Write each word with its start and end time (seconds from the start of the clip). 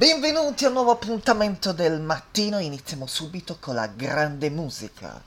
Benvenuti 0.00 0.64
a 0.64 0.68
un 0.68 0.72
nuovo 0.72 0.92
appuntamento 0.92 1.74
del 1.74 2.00
mattino, 2.00 2.58
iniziamo 2.58 3.06
subito 3.06 3.58
con 3.60 3.74
la 3.74 3.86
grande 3.86 4.48
musica. 4.48 5.20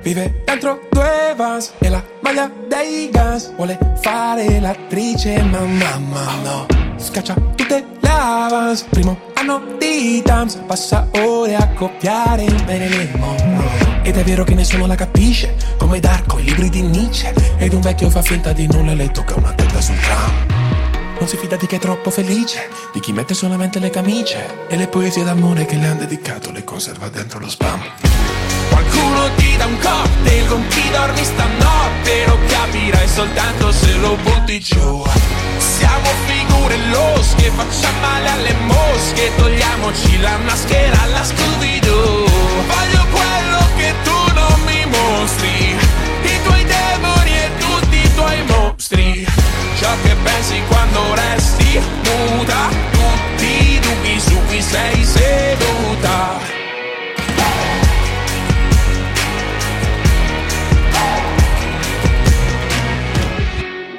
Vive 0.00 0.42
dentro 0.46 0.80
due 0.90 1.34
vans 1.36 1.72
e 1.78 1.90
la 1.90 2.02
maglia 2.22 2.50
dei 2.66 3.10
Guns 3.12 3.52
Vuole 3.54 3.78
fare 4.00 4.60
l'attrice 4.60 5.42
ma 5.42 5.60
mamma 5.60 6.36
no. 6.42 6.66
Scaccia 6.96 7.34
tutte 7.54 7.84
le 8.00 8.08
avance 8.08 8.86
Primo 8.88 9.18
anno 9.34 9.76
di 9.78 10.22
dance 10.24 10.58
Passa 10.60 11.06
ore 11.16 11.54
a 11.54 11.68
copiare 11.74 12.44
il 12.44 12.64
bene 12.64 12.88
nel 12.88 13.10
mondo. 13.18 13.64
Ed 14.04 14.16
è 14.16 14.24
vero 14.24 14.42
che 14.42 14.54
nessuno 14.54 14.86
la 14.86 14.94
capisce 14.94 15.54
Come 15.76 16.00
Darko, 16.00 16.38
i 16.38 16.44
libri 16.44 16.70
di 16.70 16.80
Nietzsche. 16.80 17.34
Ed 17.58 17.74
un 17.74 17.82
vecchio 17.82 18.08
fa 18.08 18.22
finta 18.22 18.54
di 18.54 18.66
nulla 18.66 18.92
e 18.92 18.94
le 18.94 19.10
tocca 19.10 19.34
una 19.34 19.52
testa 19.52 19.82
sul 19.82 19.98
tram 19.98 20.55
non 21.18 21.28
si 21.28 21.36
fida 21.36 21.56
di 21.56 21.66
chi 21.66 21.76
è 21.76 21.78
troppo 21.78 22.10
felice, 22.10 22.68
di 22.92 23.00
chi 23.00 23.12
mette 23.12 23.34
solamente 23.34 23.78
le 23.78 23.90
camicie 23.90 24.66
e 24.68 24.76
le 24.76 24.86
poesie 24.88 25.24
d'amore 25.24 25.64
che 25.64 25.76
le 25.76 25.86
han 25.86 25.98
dedicato 25.98 26.50
le 26.50 26.64
conserva 26.64 27.08
dentro 27.08 27.38
lo 27.38 27.48
spam. 27.48 27.80
Qualcuno 28.68 29.30
ti 29.36 29.56
dà 29.56 29.66
un 29.66 29.78
cocktail 29.78 30.46
con 30.48 30.66
chi 30.68 30.90
dormi 30.90 31.24
stanotte 31.24 32.26
Lo 32.26 32.38
capirai 32.46 33.08
soltanto 33.08 33.72
se 33.72 33.94
lo 33.94 34.16
butti 34.22 34.60
giù. 34.60 35.04
Siamo 35.58 36.08
figure 36.26 36.76
losche, 36.90 37.50
facciamo 37.50 38.00
male 38.00 38.28
alle 38.28 38.54
mosche 38.66 39.30
Togliamoci 39.36 40.20
la 40.20 40.36
maschera 40.38 41.02
alla 41.02 41.24
Scooby-Doo. 41.24 42.26
Voglio 42.66 43.06
quello 43.10 43.58
che 43.76 43.94
tu 44.04 44.34
non 44.34 44.60
mi 44.66 44.84
mostri 44.86 45.76
I 46.22 46.42
tuoi 46.42 46.64
demoni 46.64 47.30
e 47.30 47.50
tutti 47.58 47.96
i 47.96 48.14
tuoi 48.14 48.42
mostri 48.44 49.25
Ciò 49.78 49.90
che 50.02 50.14
pensi 50.22 50.62
quando 50.68 51.00
resti 51.14 51.78
muta 52.04 52.68
Tutti 52.92 53.44
i 53.44 53.78
dubbi 53.78 54.18
su 54.18 54.34
cui 54.46 54.62
sei 54.62 55.04
seduta. 55.04 56.54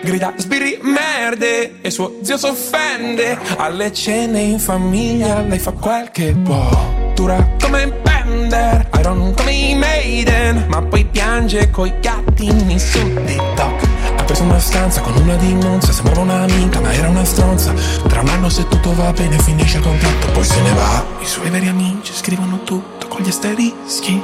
Grida 0.01 0.33
sbirri 0.37 0.79
merde 0.81 1.81
e 1.81 1.91
suo 1.91 2.19
zio 2.21 2.37
s'offende. 2.37 3.37
Alle 3.57 3.93
cene 3.93 4.39
in 4.39 4.59
famiglia 4.59 5.41
lei 5.41 5.59
fa 5.59 5.73
quel 5.73 6.09
che 6.11 6.33
può. 6.33 7.11
Dura 7.13 7.55
come 7.61 7.87
Bender 7.87 8.89
Iron 8.99 9.33
come 9.35 9.51
i 9.51 9.75
Maiden 9.75 10.65
ma 10.69 10.81
poi 10.81 11.05
piange 11.05 11.69
coi 11.69 11.93
gattini 11.99 12.79
su 12.79 12.99
TikTok 13.25 13.96
preso 14.27 14.43
una 14.43 14.59
stanza 14.59 14.99
con 14.99 15.15
una 15.15 15.35
di 15.37 15.53
Monza 15.53 15.93
sembrava 15.93 16.19
un'amica 16.19 16.81
ma 16.81 16.93
era 16.93 17.07
una 17.07 17.23
stronza. 17.23 17.73
Tra 18.07 18.19
un 18.19 18.27
anno 18.27 18.49
se 18.49 18.67
tutto 18.67 18.93
va 18.93 19.11
bene 19.13 19.39
finisce 19.39 19.77
il 19.77 19.83
contratto 19.83 20.27
poi 20.31 20.43
se 20.43 20.61
ne 20.61 20.73
va. 20.73 21.03
I 21.21 21.25
suoi 21.25 21.49
veri 21.49 21.67
amici 21.67 22.11
scrivono 22.13 22.61
tutto 22.63 23.07
con 23.07 23.21
gli 23.21 23.29
asterischi 23.29 24.21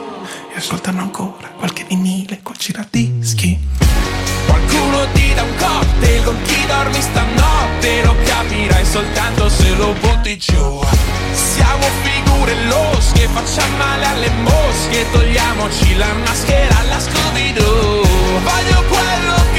e 0.53 0.57
ascoltano 0.57 0.99
ancora 1.01 1.47
qualche 1.57 1.85
vinile 1.87 2.41
col 2.43 2.57
giradischi. 2.57 3.57
Qualcuno 4.45 5.07
ti 5.13 5.33
dà 5.33 5.41
un 5.43 5.55
cocktail 5.57 6.23
con 6.25 6.35
chi 6.43 6.65
dormi 6.67 7.01
stanotte 7.01 8.03
Lo 8.03 8.15
capirai 8.25 8.85
soltanto 8.85 9.47
se 9.47 9.73
lo 9.75 9.93
butti 10.01 10.37
giù. 10.37 10.81
Siamo 11.31 11.85
figure 12.03 12.65
losche, 12.65 13.29
facciamo 13.29 13.77
male 13.77 14.05
alle 14.05 14.29
mosche 14.41 15.09
Togliamoci 15.11 15.95
la 15.95 16.13
maschera 16.25 16.77
alla 16.79 16.99
Scooby-Doo. 16.99 18.01
Voglio 18.43 18.83
quello 18.89 19.52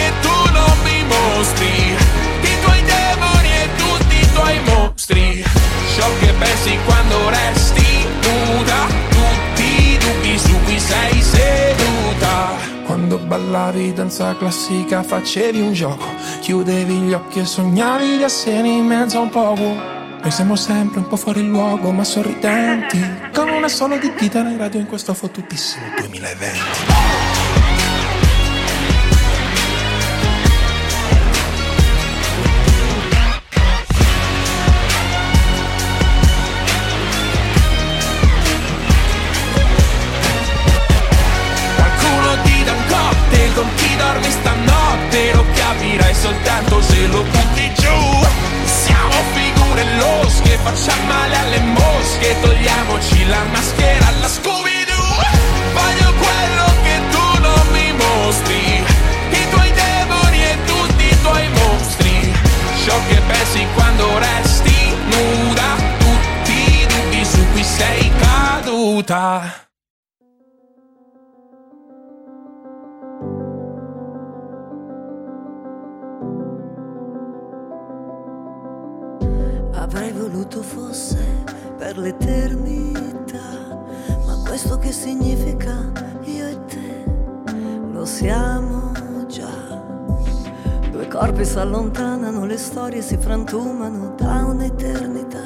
mostri 1.35 1.67
I 1.67 2.61
tuoi 2.63 2.83
demoni 2.83 3.49
e 3.49 3.69
tutti 3.77 4.17
i 4.21 4.33
tuoi 4.33 4.61
mostri. 4.67 5.45
Ciò 5.97 6.07
che 6.21 6.33
pensi 6.39 6.79
quando 6.85 7.29
resti 7.29 8.07
nuda. 8.23 8.87
Tutti 9.11 9.63
i 9.63 9.99
dubbi 9.99 10.39
su 10.39 10.57
cui 10.65 10.79
sei 10.79 11.21
seduta. 11.21 12.53
Quando 12.87 13.19
ballavi 13.19 13.93
danza 13.93 14.37
classica 14.37 15.03
facevi 15.03 15.61
un 15.61 15.73
gioco. 15.73 16.07
Chiudevi 16.41 16.95
gli 16.95 17.13
occhi 17.13 17.41
e 17.41 17.45
sognavi 17.45 18.19
di 18.19 18.23
essere 18.23 18.69
in 18.69 18.87
mezzo 18.87 19.19
a 19.19 19.21
un 19.21 19.31
poco. 19.31 19.93
Noi 20.23 20.31
siamo 20.31 20.57
sempre 20.57 21.01
un 21.01 21.09
po' 21.09 21.17
fuori 21.17 21.47
luogo 21.47 21.91
ma 21.91 22.05
sorridenti. 22.05 22.99
Con 23.33 23.49
una 23.49 23.69
sola 23.69 23.97
di 23.97 24.13
chitarra 24.15 24.51
in 24.51 24.59
radio 24.59 24.81
in 24.81 24.87
questo 24.87 25.13
fottutissimo 25.13 25.85
2020 25.99 27.34
chi 44.25 44.31
dormi 44.31 44.31
stanotte 44.31 45.33
Lo 45.35 45.45
capirai 45.55 46.15
soltanto 46.15 46.83
se 46.83 47.07
lo 47.07 47.23
butti 47.23 47.73
giù. 47.75 48.27
Siamo 48.65 49.15
figure 49.35 49.85
losche, 49.97 50.59
facciamo 50.63 51.07
male 51.07 51.37
alle 51.37 51.61
mosche 51.61 52.37
Togliamoci 52.41 53.27
la 53.27 53.43
maschera 53.53 54.07
alla 54.09 54.29
Scooby-Doo. 54.29 55.23
Voglio 55.73 56.13
quello 56.15 56.67
che 56.83 57.01
tu 57.11 57.41
non 57.41 57.67
mi 57.73 57.93
mostri 57.93 58.85
I 59.31 59.49
tuoi 59.51 59.73
demoni 59.73 60.43
e 60.43 60.57
tutti 60.65 61.05
i 61.05 61.21
tuoi 61.23 61.49
mostri. 61.49 62.33
Ciò 62.85 62.95
che 63.09 63.21
pensi 63.27 63.67
quando 63.75 64.19
resti 64.19 64.95
nuda 65.05 65.77
Tutti 65.99 66.53
i 66.53 66.87
dubbi 66.87 67.25
su 67.25 67.45
cui 67.53 67.65
sei 67.65 68.11
caduta 68.19 69.65
Avrei 79.85 80.13
voluto 80.13 80.63
fosse 80.63 81.45
per 81.77 81.99
l'eternità, 81.99 83.85
ma 84.27 84.43
questo 84.47 84.79
che 84.79 84.91
significa 84.91 85.93
io 86.23 86.47
e 86.49 86.65
te 86.65 87.05
lo 87.93 88.07
siamo 88.07 88.93
già. 89.29 89.83
Due 90.91 91.07
corpi 91.07 91.45
si 91.45 91.59
allontanano, 91.59 92.47
le 92.47 92.57
storie 92.57 93.03
si 93.03 93.19
frantumano 93.19 94.15
da 94.17 94.47
un'eternità, 94.47 95.45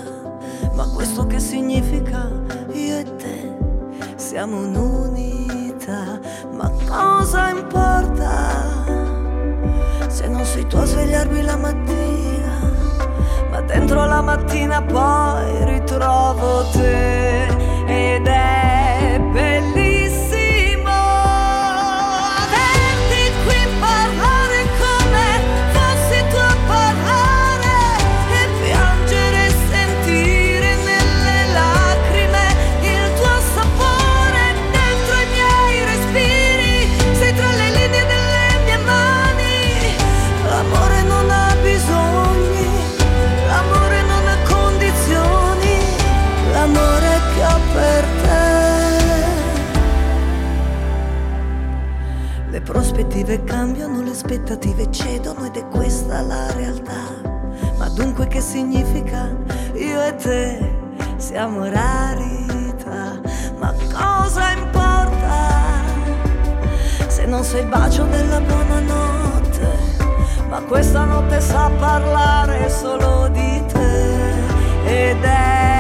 ma 0.73 0.89
questo 0.95 1.27
che 1.27 1.41
significa 1.41 2.31
io 2.75 2.97
e 2.97 3.17
te 3.17 3.57
siamo 4.15 4.59
un'unità, 4.59 6.21
ma 6.53 6.71
cosa 6.87 7.49
importa 7.51 8.87
se 10.07 10.29
non 10.29 10.45
sei 10.45 10.65
tu 10.69 10.77
a 10.77 10.85
svegliarmi 10.85 11.43
la 11.43 11.57
mattina? 11.57 12.08
Dentro 13.69 14.07
la 14.07 14.23
mattina 14.23 14.81
poi 14.81 15.65
ritrovo 15.65 16.65
te 16.73 17.47
ed 17.87 18.27
è 18.27 18.78
prospettive 52.69 53.45
cambiano, 53.45 54.03
le 54.03 54.11
aspettative 54.11 54.91
cedono 54.91 55.47
ed 55.47 55.57
è 55.57 55.67
questa 55.69 56.21
la 56.21 56.53
realtà. 56.53 57.17
Ma 57.79 57.89
dunque 57.89 58.27
che 58.27 58.43
significa 58.43 59.35
io 59.73 60.03
e 60.03 60.15
te 60.17 60.77
siamo 61.17 61.65
rarità? 61.65 63.21
Ma 63.59 63.73
cosa 63.91 64.53
importa 64.53 65.83
se 67.07 67.25
non 67.25 67.43
sei 67.43 67.63
il 67.63 67.69
bacio 67.69 68.05
della 68.05 68.41
buonanotte? 68.41 69.79
Ma 70.51 70.61
questa 70.61 71.05
notte 71.05 71.41
sa 71.41 71.71
parlare 71.79 72.69
solo 72.69 73.29
di 73.29 73.65
te 73.67 75.11
ed 75.11 75.23
è 75.23 75.78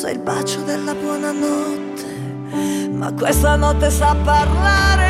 sei 0.00 0.14
il 0.14 0.20
bacio 0.20 0.62
della 0.62 0.94
buonanotte? 0.94 2.88
Ma 2.90 3.12
questa 3.12 3.54
notte 3.56 3.90
sa 3.90 4.16
parlare 4.24 5.09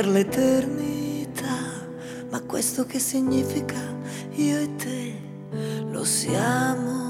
per 0.00 0.08
l'eternità. 0.08 1.58
Ma 2.30 2.40
questo 2.40 2.86
che 2.86 2.98
significa 2.98 3.78
io 4.30 4.58
e 4.58 4.74
te 4.76 5.14
lo 5.90 6.04
siamo 6.04 7.09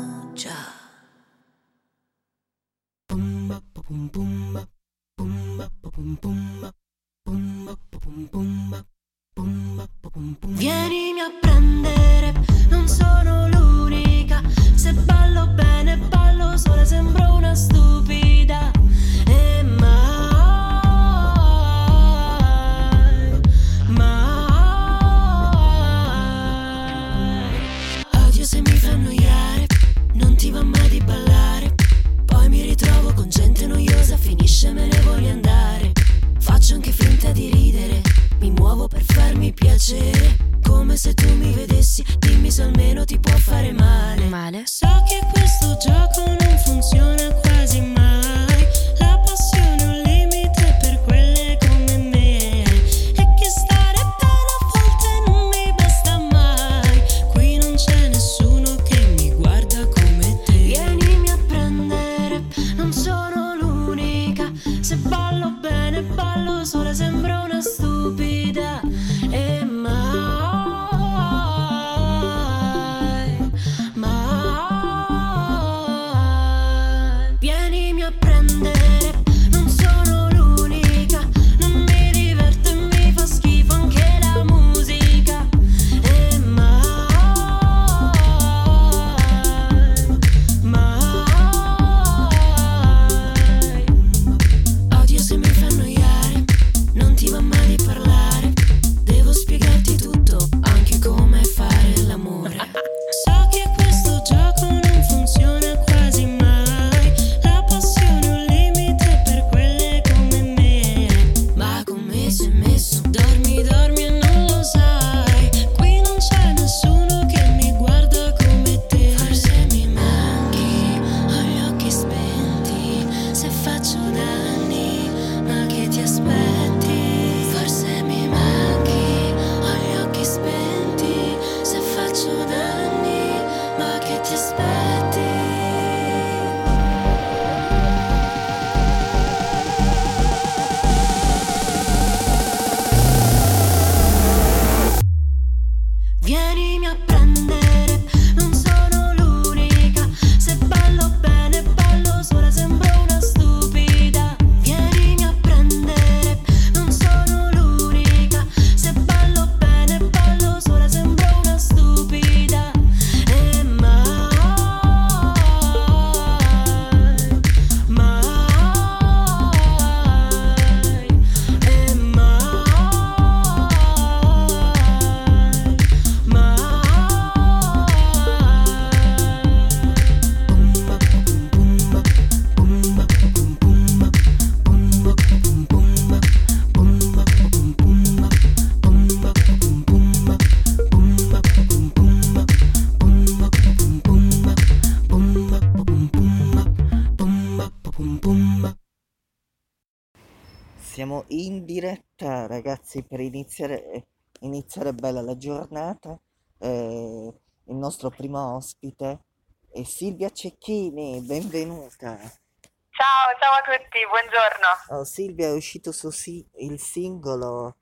Siamo 200.78 201.24
in 201.28 201.66
diretta, 201.66 202.46
ragazzi, 202.46 203.02
per 203.02 203.20
iniziare, 203.20 204.06
iniziare 204.40 204.94
bella 204.94 205.20
la 205.20 205.36
giornata. 205.36 206.18
Eh, 206.58 207.34
il 207.64 207.76
nostro 207.76 208.08
primo 208.08 208.54
ospite 208.54 209.24
è 209.70 209.82
Silvia 209.82 210.30
Cecchini, 210.30 211.20
benvenuta. 211.20 212.16
Ciao, 212.16 213.36
ciao 213.38 213.52
a 213.52 213.62
tutti, 213.64 213.98
buongiorno. 214.08 214.98
Oh, 214.98 215.04
Silvia 215.04 215.48
è 215.48 215.52
uscito 215.52 215.92
su 215.92 216.08
si- 216.10 216.48
il 216.60 216.80
singolo 216.80 217.76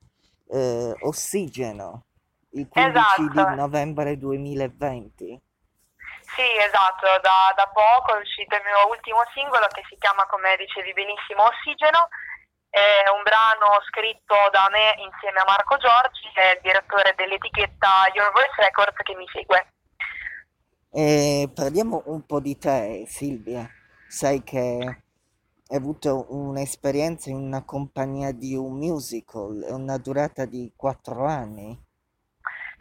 eh, 0.48 0.96
Ossigeno 1.02 2.06
il 2.52 2.66
15 2.66 3.22
di 3.22 3.38
Esatto. 3.38 3.54
novembre 3.54 4.18
2020. 4.18 5.40
Sì, 6.34 6.44
esatto, 6.60 7.06
da, 7.22 7.52
da 7.56 7.66
poco 7.72 8.14
è 8.14 8.20
uscito 8.20 8.54
il 8.54 8.62
mio 8.62 8.88
ultimo 8.88 9.24
singolo 9.32 9.66
che 9.68 9.82
si 9.88 9.96
chiama, 9.98 10.26
come 10.26 10.56
dicevi 10.56 10.92
benissimo, 10.92 11.44
Ossigeno. 11.44 12.08
È 12.68 13.08
un 13.10 13.22
brano 13.22 13.80
scritto 13.88 14.36
da 14.52 14.68
me 14.70 14.94
insieme 15.02 15.40
a 15.40 15.44
Marco 15.46 15.76
Giorgi, 15.78 16.30
che 16.34 16.42
è 16.42 16.54
il 16.56 16.60
direttore 16.62 17.14
dell'etichetta 17.16 18.12
Your 18.12 18.30
Voice 18.32 18.54
Records 18.60 18.96
che 19.02 19.14
mi 19.14 19.26
segue. 19.32 19.72
E 20.92 21.50
parliamo 21.52 22.02
un 22.06 22.24
po' 22.24 22.40
di 22.40 22.56
te, 22.58 23.04
Silvia. 23.06 23.68
Sai 24.06 24.42
che 24.42 24.78
hai 25.70 25.76
avuto 25.76 26.26
un'esperienza 26.28 27.30
in 27.30 27.36
una 27.36 27.64
compagnia 27.64 28.32
di 28.32 28.54
un 28.54 28.76
musical, 28.76 29.64
una 29.68 29.98
durata 29.98 30.44
di 30.44 30.72
quattro 30.76 31.24
anni. 31.26 31.86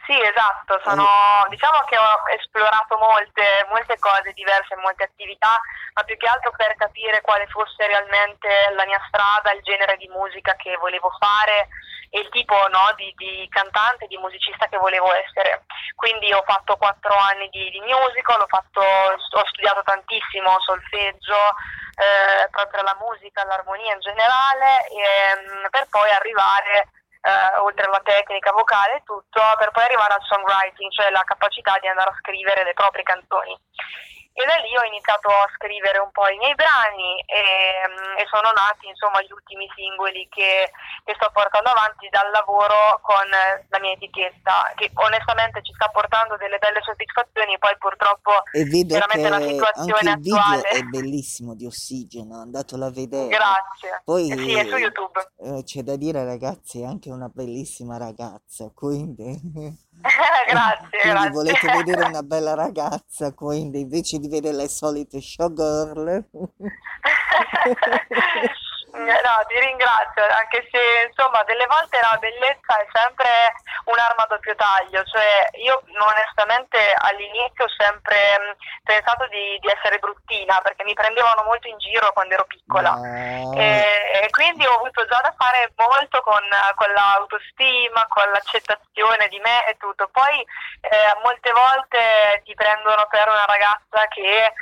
Sì, 0.08 0.18
esatto, 0.18 0.80
sono, 0.84 1.04
E- 1.04 1.48
diciamo 1.50 1.80
che 1.84 1.98
ho 1.98 2.22
esplorato 2.34 2.96
molte, 2.96 3.66
molte 3.68 3.98
cose 3.98 4.32
diverse, 4.32 4.74
molte 4.76 5.04
attività, 5.04 5.60
ma 5.92 6.02
più 6.04 6.16
che 6.16 6.26
altro 6.26 6.50
per 6.56 6.74
capire 6.76 7.20
quale 7.20 7.46
fosse 7.48 7.86
realmente 7.86 8.48
la 8.74 8.86
mia 8.86 9.00
strada, 9.08 9.52
il 9.52 9.60
genere 9.62 9.98
di 9.98 10.08
musica 10.08 10.56
che 10.56 10.74
volevo 10.78 11.12
fare 11.18 11.68
e 12.08 12.20
il 12.20 12.28
tipo, 12.30 12.56
no, 12.68 12.88
di, 12.96 13.12
di 13.18 13.46
cantante, 13.50 14.06
di 14.06 14.16
musicista 14.16 14.66
che 14.68 14.78
volevo 14.78 15.12
essere. 15.12 15.64
Quindi 15.94 16.32
ho 16.32 16.42
fatto 16.46 16.76
quattro 16.76 17.14
anni 17.14 17.50
di, 17.50 17.68
di 17.68 17.80
musical, 17.80 18.40
ho, 18.40 18.46
fatto- 18.48 18.80
ho 18.80 19.46
studiato 19.52 19.82
tantissimo 19.82 20.58
solfeggio, 20.60 21.36
eh, 22.00 22.48
proprio 22.48 22.80
la 22.80 22.96
musica, 22.98 23.44
l'armonia 23.44 23.92
in 23.92 24.00
generale, 24.00 24.88
ehm, 24.88 25.68
per 25.68 25.86
poi 25.90 26.08
arrivare 26.12 26.88
eh, 27.22 27.60
oltre 27.60 27.86
alla 27.86 28.00
tecnica 28.02 28.52
vocale 28.52 28.96
e 28.96 29.02
tutto, 29.04 29.40
per 29.58 29.70
poi 29.70 29.84
arrivare 29.84 30.14
al 30.14 30.22
songwriting, 30.22 30.90
cioè 30.92 31.10
la 31.10 31.22
capacità 31.24 31.76
di 31.80 31.88
andare 31.88 32.10
a 32.10 32.18
scrivere 32.18 32.64
le 32.64 32.74
proprie 32.74 33.02
canzoni. 33.02 33.56
E 34.38 34.44
da 34.46 34.54
lì 34.62 34.70
ho 34.78 34.86
iniziato 34.86 35.26
a 35.26 35.50
scrivere 35.58 35.98
un 35.98 36.12
po' 36.14 36.28
i 36.30 36.38
miei 36.38 36.54
brani 36.54 37.18
e, 37.26 38.22
e 38.22 38.24
sono 38.30 38.54
nati 38.54 38.86
insomma 38.86 39.18
gli 39.22 39.32
ultimi 39.34 39.66
singoli 39.74 40.28
che, 40.30 40.70
che 41.02 41.14
sto 41.18 41.26
portando 41.34 41.70
avanti 41.74 42.06
dal 42.06 42.30
lavoro 42.30 43.02
con 43.02 43.26
la 43.26 43.78
mia 43.82 43.98
etichetta, 43.98 44.70
che 44.78 44.94
onestamente 44.94 45.58
ci 45.66 45.74
sta 45.74 45.90
portando 45.90 46.36
delle 46.38 46.58
belle 46.58 46.78
soddisfazioni, 46.86 47.58
poi 47.58 47.74
purtroppo 47.78 48.30
E 48.54 48.62
vedo 48.62 48.94
chiaramente 48.94 49.28
la 49.28 49.38
che 49.38 49.42
anche 49.42 49.54
situazione 49.58 50.10
il 50.14 50.18
video 50.22 50.38
attuale. 50.38 50.68
è 50.70 50.82
bellissimo 50.82 51.54
di 51.58 51.66
Ossigeno, 51.66 52.38
andatelo 52.38 52.84
a 52.86 52.90
vedere. 52.94 53.26
Grazie. 53.34 54.02
Poi 54.04 54.30
Eh 54.30 54.38
sì, 54.38 54.54
è 54.54 54.64
su 54.70 54.76
YouTube. 54.76 55.18
eh, 55.42 55.62
c'è 55.64 55.82
da 55.82 55.96
dire, 55.96 56.24
ragazzi, 56.24 56.80
è 56.80 56.86
anche 56.86 57.10
una 57.10 57.26
bellissima 57.26 57.98
ragazza, 57.98 58.70
quindi, 58.72 59.34
Grazie, 60.00 61.00
quindi 61.02 61.28
volete 61.30 61.66
vedere 61.66 61.84
grazie. 61.84 62.08
una 62.08 62.22
bella 62.26 62.54
ragazza, 62.54 63.34
quindi 63.34 63.80
invece 63.80 64.18
di 64.18 64.28
vedere 64.28 64.56
le 64.56 64.68
solite 64.68 65.20
showgirl, 65.20 66.24
No, 68.98 69.44
ti 69.46 69.58
ringrazio, 69.60 70.22
anche 70.24 70.66
se 70.70 71.06
insomma 71.06 71.42
delle 71.44 71.66
volte 71.66 72.00
la 72.02 72.16
bellezza 72.18 72.76
è 72.78 72.86
sempre 72.92 73.28
un'arma 73.84 74.24
a 74.24 74.26
doppio 74.26 74.54
taglio, 74.56 75.04
cioè 75.04 75.46
io 75.62 75.82
onestamente 75.86 76.78
all'inizio 76.98 77.64
ho 77.64 77.74
sempre 77.78 78.18
mh, 78.38 78.56
pensato 78.82 79.26
di, 79.28 79.58
di 79.60 79.68
essere 79.68 79.98
bruttina 79.98 80.58
perché 80.62 80.82
mi 80.82 80.94
prendevano 80.94 81.44
molto 81.44 81.68
in 81.68 81.78
giro 81.78 82.12
quando 82.12 82.34
ero 82.34 82.44
piccola 82.44 82.90
ma 82.96 83.54
e, 83.54 84.22
e 84.22 84.30
quindi 84.30 84.66
ho 84.66 84.74
avuto 84.74 85.06
già 85.06 85.20
da 85.22 85.34
fare 85.36 85.72
molto 85.76 86.20
con, 86.22 86.42
con 86.74 86.90
l'autostima, 86.92 88.06
con 88.08 88.28
l'accettazione 88.30 89.28
di 89.28 89.38
me 89.38 89.66
e 89.66 89.76
tutto. 89.78 90.08
Poi 90.08 90.40
eh, 90.80 91.16
molte 91.22 91.52
volte 91.52 92.42
ti 92.44 92.54
prendono 92.54 93.06
per 93.08 93.28
una 93.28 93.44
ragazza 93.44 94.06
che 94.08 94.52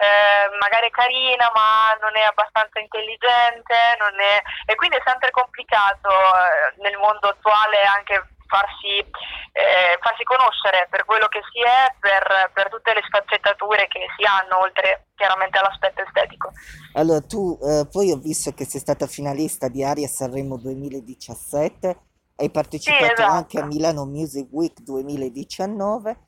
eh, 0.00 0.48
magari 0.58 0.88
è 0.88 0.90
carina 0.90 1.50
ma 1.54 1.92
non 2.00 2.16
è 2.16 2.24
abbastanza 2.24 2.80
intelligente 2.80 3.76
non 4.00 4.16
è- 4.18 4.42
e 4.66 4.74
quindi 4.74 4.96
è 4.96 5.02
sempre 5.04 5.30
complicato 5.30 6.08
eh, 6.08 6.80
nel 6.82 6.96
mondo 6.96 7.28
attuale 7.28 7.82
anche 7.84 8.16
farsi, 8.50 8.98
eh, 8.98 9.94
farsi 10.00 10.24
conoscere 10.24 10.88
per 10.90 11.04
quello 11.04 11.28
che 11.28 11.40
si 11.52 11.60
è, 11.62 11.94
per, 12.00 12.50
per 12.52 12.68
tutte 12.68 12.92
le 12.94 13.02
sfaccettature 13.06 13.86
che 13.86 14.06
si 14.16 14.24
hanno 14.26 14.58
oltre 14.60 15.06
chiaramente 15.14 15.58
all'aspetto 15.58 16.02
estetico. 16.02 16.50
allora 16.92 17.20
tu 17.20 17.58
eh, 17.62 17.86
poi 17.90 18.10
ho 18.10 18.16
visto 18.16 18.52
che 18.52 18.64
sei 18.64 18.80
stata 18.80 19.06
finalista 19.06 19.68
di 19.68 19.84
Aria 19.84 20.08
Sanremo 20.08 20.56
2017, 20.58 21.88
hai 22.36 22.50
Sì, 22.84 22.90
partecipato 22.90 23.22
anche 23.24 23.58
a 23.58 23.62
esatto. 23.62 23.66
Milano 23.66 24.04
Music 24.06 24.48
Week 24.50 24.80
2019, 24.80 26.18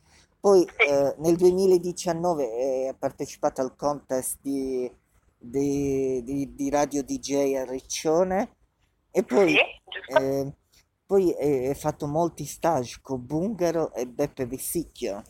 poi 0.43 0.63
Sì, 0.77 0.85
eh, 0.89 1.15
nel 1.19 1.37
2019 1.37 2.45
hai 2.89 2.95
partecipato 2.99 3.61
al 3.63 3.77
contest 3.77 4.39
di, 4.43 4.91
di- 5.39 6.23
di- 6.25 6.55
di 6.55 6.71
Radio 6.71 7.03
DJ 7.05 7.55
a 7.57 7.65
Riccione 7.65 8.57
e 9.13 9.25
poi, 9.25 9.53
sì, 9.53 9.59
eh, 10.07 10.53
poi 11.07 11.35
hai 11.39 11.67
hai 11.69 11.75
fatto 11.77 12.07
molti 12.09 12.45
stage 12.47 12.99
con 13.03 13.25
Bungaro 13.25 13.93
e 13.95 14.07
Beppe 14.09 14.47
Vessicchio. 14.47 15.23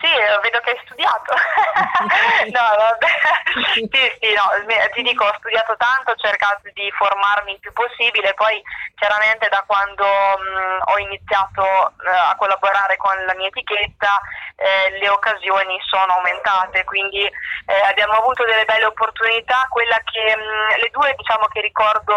Sì, 0.00 0.06
eh, 0.06 0.40
vedo 0.42 0.60
che 0.60 0.70
hai 0.70 0.80
studiato. 0.84 1.32
No, 2.52 2.60
vabbè. 2.78 3.13
Sì, 3.74 3.88
sì, 4.20 4.28
no, 4.34 4.50
ti 4.92 5.02
dico, 5.02 5.24
ho 5.24 5.34
studiato 5.38 5.76
tanto, 5.76 6.12
ho 6.12 6.16
cercato 6.16 6.68
di 6.74 6.90
formarmi 6.92 7.52
il 7.52 7.60
più 7.60 7.72
possibile, 7.72 8.34
poi 8.34 8.60
chiaramente 8.96 9.48
da 9.48 9.62
quando 9.66 10.04
mh, 10.04 10.92
ho 10.92 10.98
iniziato 10.98 11.62
eh, 11.62 12.10
a 12.10 12.34
collaborare 12.36 12.96
con 12.96 13.14
la 13.24 13.34
mia 13.34 13.48
etichetta 13.48 14.20
eh, 14.56 14.98
le 14.98 15.08
occasioni 15.08 15.78
sono 15.88 16.14
aumentate, 16.14 16.84
quindi 16.84 17.22
eh, 17.24 17.80
abbiamo 17.88 18.14
avuto 18.14 18.44
delle 18.44 18.64
belle 18.64 18.86
opportunità, 18.86 19.66
quella 19.70 19.98
che 20.04 20.36
mh, 20.36 20.80
le 20.80 20.90
due 20.92 21.14
diciamo 21.16 21.46
che 21.46 21.60
ricordo 21.60 22.14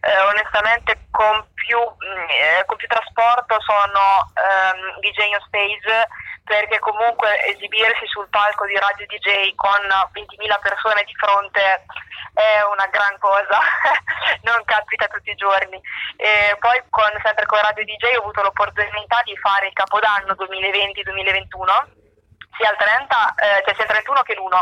eh, 0.00 0.20
onestamente 0.20 1.06
con 1.10 1.44
più, 1.54 1.78
mh, 1.78 2.30
eh, 2.30 2.64
con 2.66 2.76
più 2.76 2.88
trasporto 2.88 3.56
sono 3.60 4.30
ehm, 4.36 5.00
DJ 5.00 5.34
stage 5.46 6.08
perché 6.44 6.78
comunque 6.78 7.40
esibirsi 7.46 8.06
sul 8.06 8.28
palco 8.28 8.66
di 8.66 8.76
Radio 8.76 9.06
DJ 9.06 9.54
con 9.56 9.80
20.000 10.34 10.60
persone 10.60 11.04
di 11.04 11.14
fronte 11.14 11.84
è 12.34 12.62
una 12.66 12.86
gran 12.90 13.16
cosa, 13.18 13.58
non 14.42 14.64
capita 14.64 15.06
tutti 15.06 15.30
i 15.30 15.36
giorni. 15.36 15.80
E 16.16 16.56
poi 16.58 16.82
con, 16.90 17.10
sempre 17.22 17.46
con 17.46 17.60
Radio 17.60 17.84
DJ 17.84 18.16
ho 18.16 18.22
avuto 18.22 18.42
l'opportunità 18.42 19.22
di 19.22 19.36
fare 19.38 19.68
il 19.68 19.72
Capodanno 19.72 20.34
2020-2021 20.34 22.02
sia 22.56 22.70
il 22.70 22.76
30, 22.76 23.34
eh, 23.34 23.62
cioè 23.64 23.74
sia 23.74 23.84
il 23.84 23.90
31 23.90 24.22
che 24.22 24.34
l'1 24.34 24.60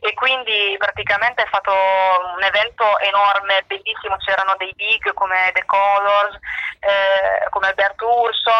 e 0.00 0.14
quindi 0.14 0.74
praticamente 0.78 1.42
è 1.42 1.46
stato 1.48 1.72
un 1.72 2.42
evento 2.42 2.98
enorme, 2.98 3.62
bellissimo, 3.66 4.16
c'erano 4.18 4.54
dei 4.58 4.72
big 4.74 5.12
come 5.14 5.50
The 5.54 5.64
Colors, 5.64 6.34
eh, 6.80 7.48
come 7.50 7.68
Alberto 7.68 8.06
Urso 8.10 8.52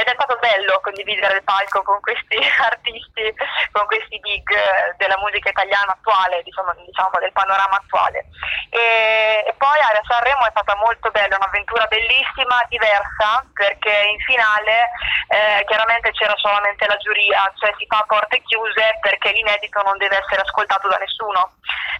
ed 0.00 0.06
è 0.08 0.14
stato 0.14 0.38
bello 0.40 0.80
condividere 0.80 1.36
il 1.36 1.44
palco 1.44 1.82
con 1.82 2.00
questi 2.00 2.36
artisti, 2.60 3.34
con 3.70 3.84
questi 3.86 4.18
big 4.20 4.48
eh, 4.50 4.94
della 4.96 5.18
musica 5.18 5.50
italiana 5.50 5.92
attuale, 5.92 6.42
diciamo, 6.42 6.72
diciamo 6.86 7.10
del 7.20 7.32
panorama 7.32 7.76
attuale. 7.76 8.24
E, 8.70 9.44
e 9.46 9.54
poi 9.58 9.78
Sanremo 10.06 10.46
è 10.46 10.50
stata 10.50 10.74
molto 10.76 11.10
bella, 11.10 11.36
un'avventura 11.36 11.86
bellissima, 11.86 12.62
diversa, 12.68 13.44
perché 13.52 13.90
in 14.10 14.20
finale 14.20 14.90
eh, 15.28 15.64
chiaramente 15.66 16.10
c'era 16.12 16.34
solamente 16.36 16.86
la 16.86 16.96
giuria, 16.96 17.50
cioè 17.56 17.72
si 17.78 17.86
fa 17.86 17.98
a 17.98 18.06
porte 18.06 18.42
chiuse 18.42 18.98
perché 19.00 19.32
l'inedito 19.32 19.82
non 19.82 19.96
deve 19.98 20.18
essere 20.18 20.42
ascoltato 20.42 20.88
da 20.88 20.96
nessuno. 20.96 21.52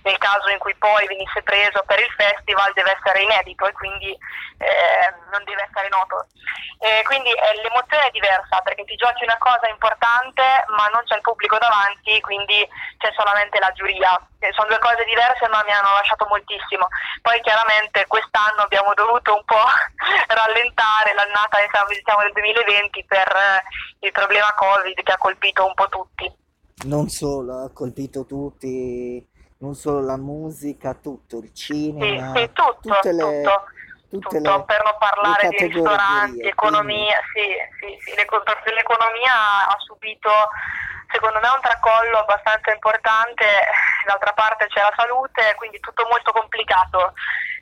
Nel 0.02 0.19
caso 0.19 0.49
in 0.49 0.59
cui 0.59 0.75
poi 0.76 1.07
venisse 1.07 1.42
preso 1.42 1.83
per 1.87 1.99
il 1.99 2.11
festival 2.16 2.73
deve 2.73 2.97
essere 2.97 3.21
inedito 3.23 3.66
e 3.66 3.73
quindi 3.73 4.11
eh, 4.12 5.14
non 5.30 5.45
deve 5.45 5.66
essere 5.69 5.88
noto. 5.88 6.26
E 6.80 7.02
quindi 7.04 7.30
eh, 7.30 7.61
l'emozione 7.61 8.07
è 8.07 8.11
diversa 8.11 8.61
perché 8.62 8.85
ti 8.85 8.97
giochi 8.97 9.25
una 9.25 9.37
cosa 9.38 9.69
importante 9.69 10.42
ma 10.76 10.87
non 10.88 11.04
c'è 11.04 11.16
il 11.16 11.21
pubblico 11.21 11.59
davanti, 11.59 12.21
quindi 12.21 12.66
c'è 12.97 13.12
solamente 13.16 13.59
la 13.59 13.73
giuria. 13.73 14.19
Sono 14.52 14.69
due 14.69 14.78
cose 14.78 15.04
diverse 15.04 15.47
ma 15.49 15.62
mi 15.64 15.73
hanno 15.73 15.92
lasciato 15.92 16.25
moltissimo. 16.26 16.88
Poi 17.21 17.40
chiaramente 17.42 17.90
quest'anno 18.07 18.63
abbiamo 18.63 18.93
dovuto 18.95 19.35
un 19.35 19.45
po' 19.45 19.67
rallentare 20.29 21.15
l'annata 21.15 21.61
diciamo, 21.61 21.89
diciamo, 21.89 22.23
del 22.23 22.33
2020 22.33 23.05
per 23.07 23.29
eh, 23.29 24.07
il 24.07 24.13
problema 24.13 24.53
Covid 24.55 25.03
che 25.03 25.13
ha 25.13 25.19
colpito 25.19 25.67
un 25.67 25.75
po' 25.75 25.89
tutti. 25.89 26.31
Non 26.87 27.09
solo, 27.09 27.65
ha 27.65 27.71
colpito 27.73 28.25
tutti, 28.25 29.27
non 29.59 29.75
solo 29.75 30.01
la 30.01 30.17
musica, 30.17 30.95
tutto, 30.95 31.39
il 31.39 31.51
Sì, 31.53 31.75
cinema, 31.75 32.33
sì, 32.35 32.51
tutto, 32.53 32.79
tutte 32.81 33.13
le, 33.13 33.43
tutto, 33.43 33.65
tutte 34.09 34.41
tutto, 34.41 34.57
le, 34.57 34.65
per 34.65 34.83
non 34.83 34.97
parlare 34.99 35.49
di 35.49 35.57
ristoranti, 35.57 35.77
categorie, 35.77 36.31
quindi 36.31 36.49
economia, 36.49 37.21
sì, 37.33 37.47
sì, 37.79 37.89
sì, 38.01 38.73
l'economia 38.73 39.69
ha 39.69 39.77
subito, 39.79 40.31
secondo 41.13 41.39
me, 41.41 41.49
un 41.49 41.61
tracollo 41.61 42.19
abbastanza 42.19 42.73
importante, 42.73 43.45
d'altra 44.07 44.33
parte 44.33 44.67
c'è 44.67 44.81
la 44.81 44.93
salute, 44.97 45.55
quindi 45.57 45.79
tutto 45.81 46.07
molto 46.09 46.33
complicato. 46.33 47.13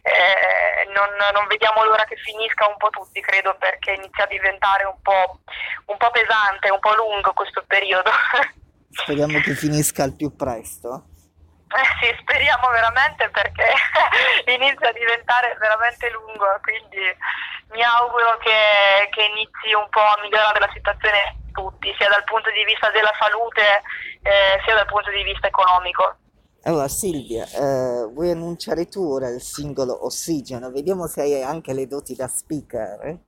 Eh, 0.08 0.88
non, 0.92 1.08
non 1.32 1.46
vediamo 1.46 1.84
l'ora 1.84 2.04
che 2.04 2.16
finisca 2.16 2.66
un 2.66 2.76
po' 2.76 2.90
tutti, 2.90 3.20
credo, 3.20 3.54
perché 3.58 3.92
inizia 3.92 4.24
a 4.24 4.28
diventare 4.28 4.84
un 4.84 5.00
po', 5.02 5.40
un 5.86 5.96
po' 5.96 6.10
pesante, 6.10 6.70
un 6.70 6.80
po' 6.80 6.94
lungo 6.94 7.32
questo 7.32 7.62
periodo. 7.66 8.10
speriamo 8.90 9.38
che 9.40 9.54
finisca 9.54 10.02
al 10.02 10.16
più 10.16 10.34
presto. 10.34 11.04
Eh 11.68 11.88
sì, 12.00 12.16
speriamo 12.20 12.68
veramente 12.70 13.28
perché 13.28 13.68
inizia 14.56 14.88
a 14.88 14.92
diventare 14.92 15.54
veramente 15.60 16.10
lungo, 16.10 16.46
quindi 16.62 17.04
mi 17.72 17.82
auguro 17.82 18.38
che, 18.38 19.08
che 19.10 19.22
inizi 19.22 19.74
un 19.76 19.86
po' 19.90 20.00
a 20.00 20.18
migliorare 20.22 20.60
la 20.60 20.70
situazione 20.72 21.36
tutti, 21.52 21.94
sia 21.98 22.08
dal 22.08 22.24
punto 22.24 22.50
di 22.50 22.64
vista 22.64 22.90
della 22.90 23.12
salute 23.20 23.82
eh, 24.22 24.60
sia 24.64 24.74
dal 24.74 24.86
punto 24.86 25.10
di 25.10 25.22
vista 25.22 25.46
economico. 25.46 26.16
Allora 26.64 26.88
Silvia, 26.88 27.46
eh, 27.46 28.08
vuoi 28.12 28.30
annunciare 28.30 28.88
tu 28.88 29.00
ora 29.00 29.28
il 29.28 29.40
singolo 29.40 30.04
Ossigeno? 30.04 30.70
Vediamo 30.70 31.06
se 31.06 31.22
hai 31.22 31.42
anche 31.42 31.72
le 31.72 31.86
doti 31.86 32.14
da 32.14 32.26
speaker. 32.26 33.06
Eh? 33.06 33.18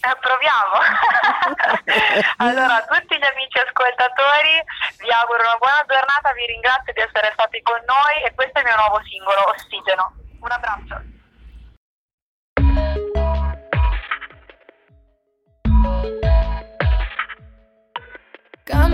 Eh, 0.00 0.16
proviamo. 0.20 0.78
allora, 2.38 2.76
a 2.76 2.86
tutti 2.86 3.18
gli 3.18 3.26
amici 3.26 3.58
ascoltatori 3.58 4.62
vi 4.98 5.10
auguro 5.10 5.42
una 5.42 5.58
buona 5.58 5.84
giornata, 5.86 6.32
vi 6.32 6.46
ringrazio 6.46 6.92
di 6.92 7.00
essere 7.00 7.30
stati 7.32 7.60
con 7.62 7.80
noi 7.84 8.24
e 8.24 8.34
questo 8.34 8.58
è 8.58 8.60
il 8.62 8.66
mio 8.66 8.76
nuovo 8.76 9.00
singolo, 9.04 9.50
Ossigeno. 9.50 10.14
Un 10.40 10.50
abbraccio. 10.50 11.19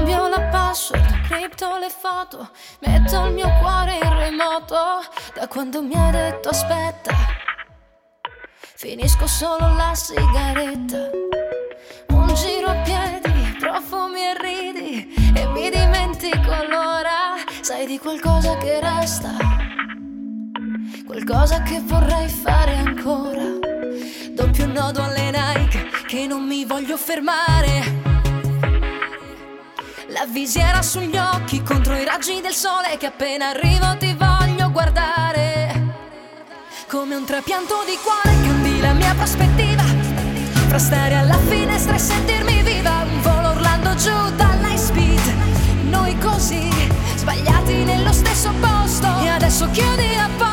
Cambio 0.06 0.28
la 0.28 0.40
password, 0.52 1.22
cripto 1.22 1.78
le 1.78 1.90
foto, 1.90 2.50
metto 2.78 3.25
il 3.25 3.32
mio 3.32 3.50
cuore 3.58 3.98
in 4.00 4.16
remoto. 4.16 5.02
Da 5.34 5.48
quando 5.48 5.82
mi 5.82 5.94
hai 5.94 6.12
detto 6.12 6.50
aspetta, 6.50 7.12
finisco 8.76 9.26
solo 9.26 9.75
la 9.75 9.92
sigaretta. 9.96 11.10
Un 12.10 12.32
giro 12.34 12.68
a 12.68 12.75
piedi, 12.82 13.56
profumi 13.58 14.20
e 14.20 14.34
ridi, 14.40 15.32
e 15.34 15.46
mi 15.48 15.70
dimentico 15.70 16.54
l'ora. 16.54 17.34
Sai 17.60 17.86
di 17.86 17.98
qualcosa 17.98 18.56
che 18.58 18.78
resta, 18.78 19.30
qualcosa 21.04 21.62
che 21.62 21.80
vorrei 21.80 22.28
fare 22.28 22.76
ancora. 22.76 23.42
Doppio 24.30 24.66
nodo 24.66 25.02
alle 25.02 25.32
Nike, 25.32 25.90
che 26.06 26.28
non 26.28 26.46
mi 26.46 26.64
voglio 26.64 26.96
fermare. 26.96 28.05
Visiera 30.33 30.83
sugli 30.83 31.16
occhi 31.16 31.62
contro 31.62 31.95
i 31.95 32.04
raggi 32.04 32.40
del 32.40 32.52
sole 32.52 32.97
che 32.99 33.06
appena 33.06 33.50
arrivo 33.50 33.97
ti 33.97 34.14
voglio 34.14 34.71
guardare. 34.71 35.95
Come 36.88 37.14
un 37.14 37.25
trapianto 37.25 37.75
di 37.87 37.97
cuore 38.02 38.37
cambi 38.42 38.80
la 38.80 38.92
mia 38.92 39.14
prospettiva. 39.14 39.83
Fra 40.68 40.78
stare 40.78 41.14
alla 41.14 41.38
finestra 41.38 41.95
e 41.95 41.99
sentirmi 41.99 42.62
viva, 42.62 43.06
un 43.11 43.21
volo 43.23 43.50
urlando 43.50 43.95
giù 43.95 44.35
dall'high 44.35 44.76
speed. 44.76 45.35
Noi 45.90 46.18
così, 46.18 46.68
sbagliati 47.14 47.85
nello 47.85 48.12
stesso 48.12 48.52
posto. 48.61 49.06
E 49.23 49.28
adesso 49.28 49.71
chiudi 49.71 50.16
la 50.16 50.28
porta 50.37 50.46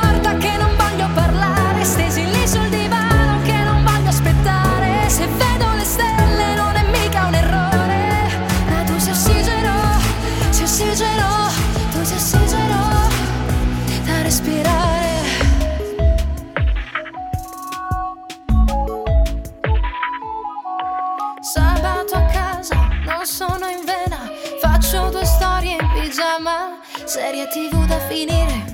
serie 27.14 27.46
tv 27.46 27.86
da 27.86 28.00
finire. 28.08 28.66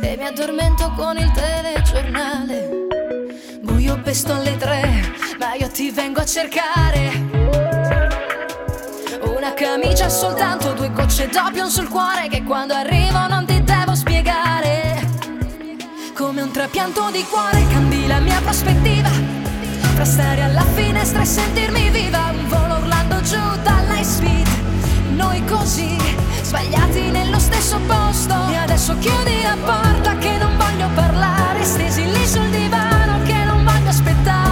E 0.00 0.16
mi 0.16 0.24
addormento 0.24 0.92
con 0.94 1.16
il 1.18 1.28
telegiornale. 1.32 2.68
Buio 3.62 4.00
pesto 4.00 4.32
alle 4.32 4.56
tre, 4.56 5.12
ma 5.36 5.54
io 5.54 5.68
ti 5.70 5.90
vengo 5.90 6.20
a 6.20 6.24
cercare. 6.24 7.10
Una 9.24 9.52
camicia 9.54 10.08
soltanto, 10.08 10.72
due 10.74 10.92
gocce 10.92 11.26
d'opium 11.26 11.66
sul 11.66 11.88
cuore 11.88 12.28
che 12.28 12.44
quando 12.44 12.74
arrivo 12.74 13.26
non 13.26 13.44
ti 13.44 13.60
devo 13.64 13.96
spiegare. 13.96 15.04
Come 16.14 16.42
un 16.42 16.52
trapianto 16.52 17.10
di 17.10 17.24
cuore 17.24 17.66
cambi 17.72 18.06
la 18.06 18.20
mia 18.20 18.40
prospettiva. 18.40 19.10
Fra 19.96 20.04
stare 20.04 20.42
alla 20.42 20.64
finestra 20.76 21.22
e 21.22 21.24
sentirmi 21.24 21.90
viva, 21.90 22.30
un 22.30 22.46
volo 22.46 22.76
urlando 22.76 23.20
giù 23.22 23.40
dall'high 23.64 24.04
speed. 24.04 24.46
Noi 25.16 25.44
così, 25.44 25.96
sbagliati 26.54 27.10
nello 27.10 27.40
stesso 27.40 27.80
posto. 27.86 28.34
E 28.48 28.56
adesso 28.56 28.96
chiudi 28.98 29.42
la 29.42 29.56
porta 29.64 30.16
che 30.18 30.36
non 30.38 30.56
voglio 30.56 30.88
parlare. 30.94 31.64
Stesi 31.64 32.04
lì 32.04 32.26
sul 32.26 32.48
divano 32.50 33.22
che 33.24 33.44
non 33.44 33.64
voglio 33.64 33.88
aspettare. 33.88 34.43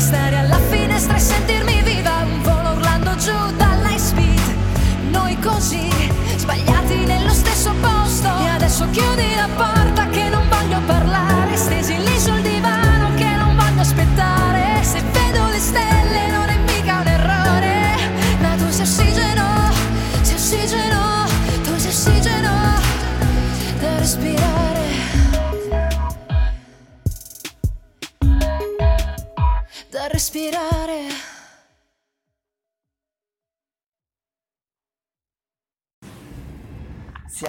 Stare 0.00 0.36
alla 0.36 0.57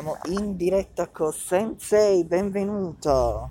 Siamo 0.10 0.40
in 0.40 0.56
diretta 0.56 1.08
con 1.10 1.32
Sensei, 1.32 2.24
benvenuto. 2.24 3.50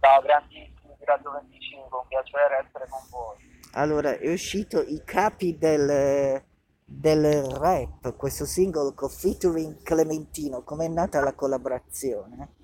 Ciao 0.00 0.20
grandissimi, 0.20 0.96
grado 0.98 1.30
25, 1.30 1.98
un 1.98 2.06
piacere 2.08 2.66
essere 2.66 2.86
con 2.88 3.00
voi. 3.10 3.36
Allora, 3.74 4.18
è 4.18 4.32
uscito 4.32 4.80
I 4.80 5.04
capi 5.04 5.56
del, 5.56 6.42
del 6.84 7.44
rap, 7.44 8.16
questo 8.16 8.44
singolo 8.46 8.94
con 8.94 9.08
featuring 9.08 9.80
Clementino, 9.84 10.62
com'è 10.62 10.88
nata 10.88 11.20
la 11.20 11.34
collaborazione? 11.34 12.54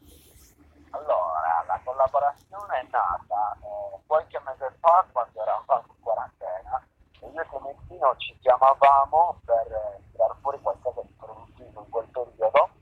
Allora, 0.90 1.64
la 1.68 1.80
collaborazione 1.84 2.80
è 2.80 2.86
nata 2.90 3.56
eh, 3.60 4.00
qualche 4.06 4.40
mese 4.44 4.74
fa 4.80 5.06
quando 5.12 5.40
eravamo 5.40 5.84
in 5.86 6.02
quarantena 6.02 6.84
e 7.20 7.28
io 7.28 7.40
e 7.40 7.46
Clementino 7.46 8.16
ci 8.16 8.36
chiamavamo 8.40 9.40
per 9.44 9.66
eh, 9.70 10.02
tirare 10.10 10.34
fuori 10.40 10.58
qualcosa 10.60 11.02
di 11.02 11.14
produttivo 11.16 11.82
in 11.84 11.88
quel 11.88 12.08
periodo 12.10 12.78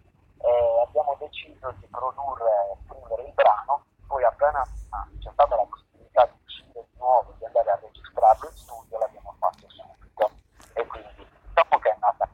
e 0.48 0.82
abbiamo 0.86 1.16
deciso 1.18 1.72
di 1.78 1.86
produrre 1.90 2.50
e 2.72 2.76
scrivere 2.86 3.28
il 3.28 3.34
brano, 3.34 3.84
poi 4.06 4.24
appena 4.24 4.60
ah, 4.90 5.08
c'è 5.18 5.30
stata 5.32 5.56
la 5.56 5.66
possibilità 5.68 6.24
di 6.26 6.38
uscire 6.44 6.86
di 6.90 6.98
nuovo, 6.98 7.34
di 7.38 7.44
andare 7.44 7.70
a 7.70 7.78
registrarlo 7.82 8.48
in 8.48 8.56
studio, 8.56 8.98
l'abbiamo 8.98 9.34
fatto 9.38 9.66
subito 9.68 10.30
e 10.74 10.86
quindi 10.86 11.26
dopo 11.52 11.78
che 11.78 11.90
è 11.90 11.96
nata 12.00 12.28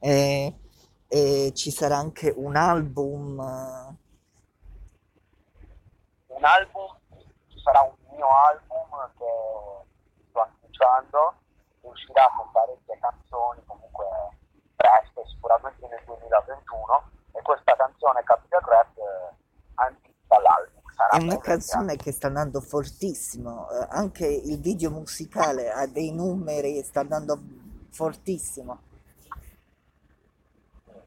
E, 0.00 0.58
e 1.08 1.52
ci 1.64 1.70
sarà 1.70 1.96
anche 1.96 2.30
un 2.36 2.56
album, 2.56 3.38
un 6.26 6.44
album, 6.44 6.94
ci 7.48 7.58
sarà 7.58 7.80
un 7.80 7.94
mio 8.14 8.28
album 8.28 9.10
che 9.16 9.24
sto 10.28 10.40
annunciando, 10.42 11.34
che 11.80 11.86
uscirà 11.86 12.30
con 12.36 12.50
parecchie 12.52 12.98
canzoni 13.00 13.62
comunque 13.64 14.04
presto, 14.76 15.26
sicuramente 15.26 15.88
nel 15.88 16.02
2021 16.04 17.10
e 17.32 17.40
questa 17.40 17.74
canzone 17.76 18.22
Capital 18.24 18.60
Rap 18.60 18.98
eh, 18.98 19.34
anticipa 19.76 20.40
l'album. 20.40 20.82
Sarà 20.94 21.16
è 21.16 21.22
una 21.22 21.38
canzone 21.38 21.96
che 21.96 22.12
sta 22.12 22.26
andando 22.26 22.60
fortissimo, 22.60 23.70
eh, 23.70 23.86
anche 23.88 24.26
il 24.26 24.60
video 24.60 24.90
musicale 24.90 25.70
ha 25.70 25.86
dei 25.86 26.12
numeri, 26.12 26.82
sta 26.82 27.00
andando 27.00 27.40
fortissimo. 27.90 28.92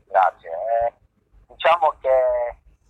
Grazie. 0.07 0.49
Eh, 0.49 0.93
diciamo 1.47 1.93
che 1.99 2.09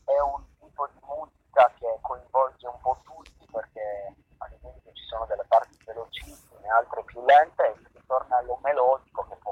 è 0.06 0.19
un 0.21 0.41
tipo 0.60 0.88
di 0.88 0.99
musica 1.01 1.71
che 1.77 1.97
coinvolge 2.01 2.67
un 2.67 2.80
po' 2.82 3.01
tutti 3.03 3.45
perché 3.51 4.13
ad 4.38 4.51
esempio 4.53 4.91
ci 4.93 5.03
sono 5.10 5.25
delle 5.25 5.43
parti 5.47 5.77
velocissime, 5.84 6.69
altre 6.69 7.03
più 7.03 7.25
lente 7.25 7.63
e 7.65 7.71
il 7.71 7.89
ritornello 7.93 8.60
melodico 8.62 9.25
che 9.27 9.36
può 9.41 9.47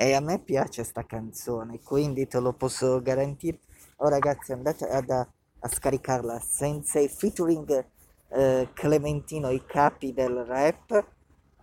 e 0.00 0.14
a 0.14 0.20
me 0.20 0.38
piace 0.38 0.84
sta 0.84 1.04
canzone, 1.04 1.80
quindi 1.80 2.28
te 2.28 2.38
lo 2.38 2.52
posso 2.52 3.02
garantire. 3.02 3.58
Oh 3.96 4.08
ragazzi, 4.08 4.52
andate 4.52 4.88
ad- 4.88 5.10
a, 5.10 5.26
a 5.58 5.68
scaricarla 5.68 6.38
Sensei 6.38 7.08
featuring 7.08 7.84
eh, 8.28 8.68
Clementino, 8.74 9.50
i 9.50 9.66
capi 9.66 10.12
del 10.12 10.44
rap. 10.44 11.04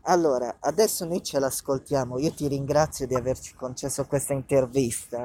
Allora, 0.01 0.57
adesso 0.59 1.05
noi 1.05 1.23
ce 1.23 1.39
l'ascoltiamo. 1.39 2.19
Io 2.19 2.33
ti 2.33 2.49
ringrazio 2.49 3.07
di 3.07 3.15
averci 3.15 3.55
concesso 3.55 4.05
questa 4.05 4.33
intervista. 4.33 5.19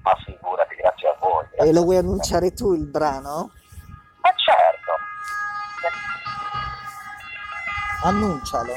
Ma 0.00 0.14
figurati, 0.24 0.76
grazie 0.76 1.08
a 1.08 1.16
voi. 1.20 1.44
E 1.44 1.56
grazie 1.56 1.72
lo 1.74 1.80
a 1.80 1.84
vuoi 1.84 1.96
annunciare 1.98 2.52
tu 2.52 2.72
il 2.72 2.86
brano? 2.86 3.50
Ma 4.22 4.30
certo, 4.34 4.92
Annuncialo. 8.02 8.72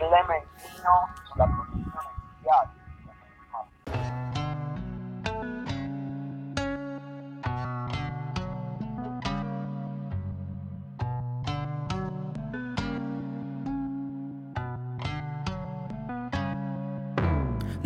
Clementino 0.00 0.94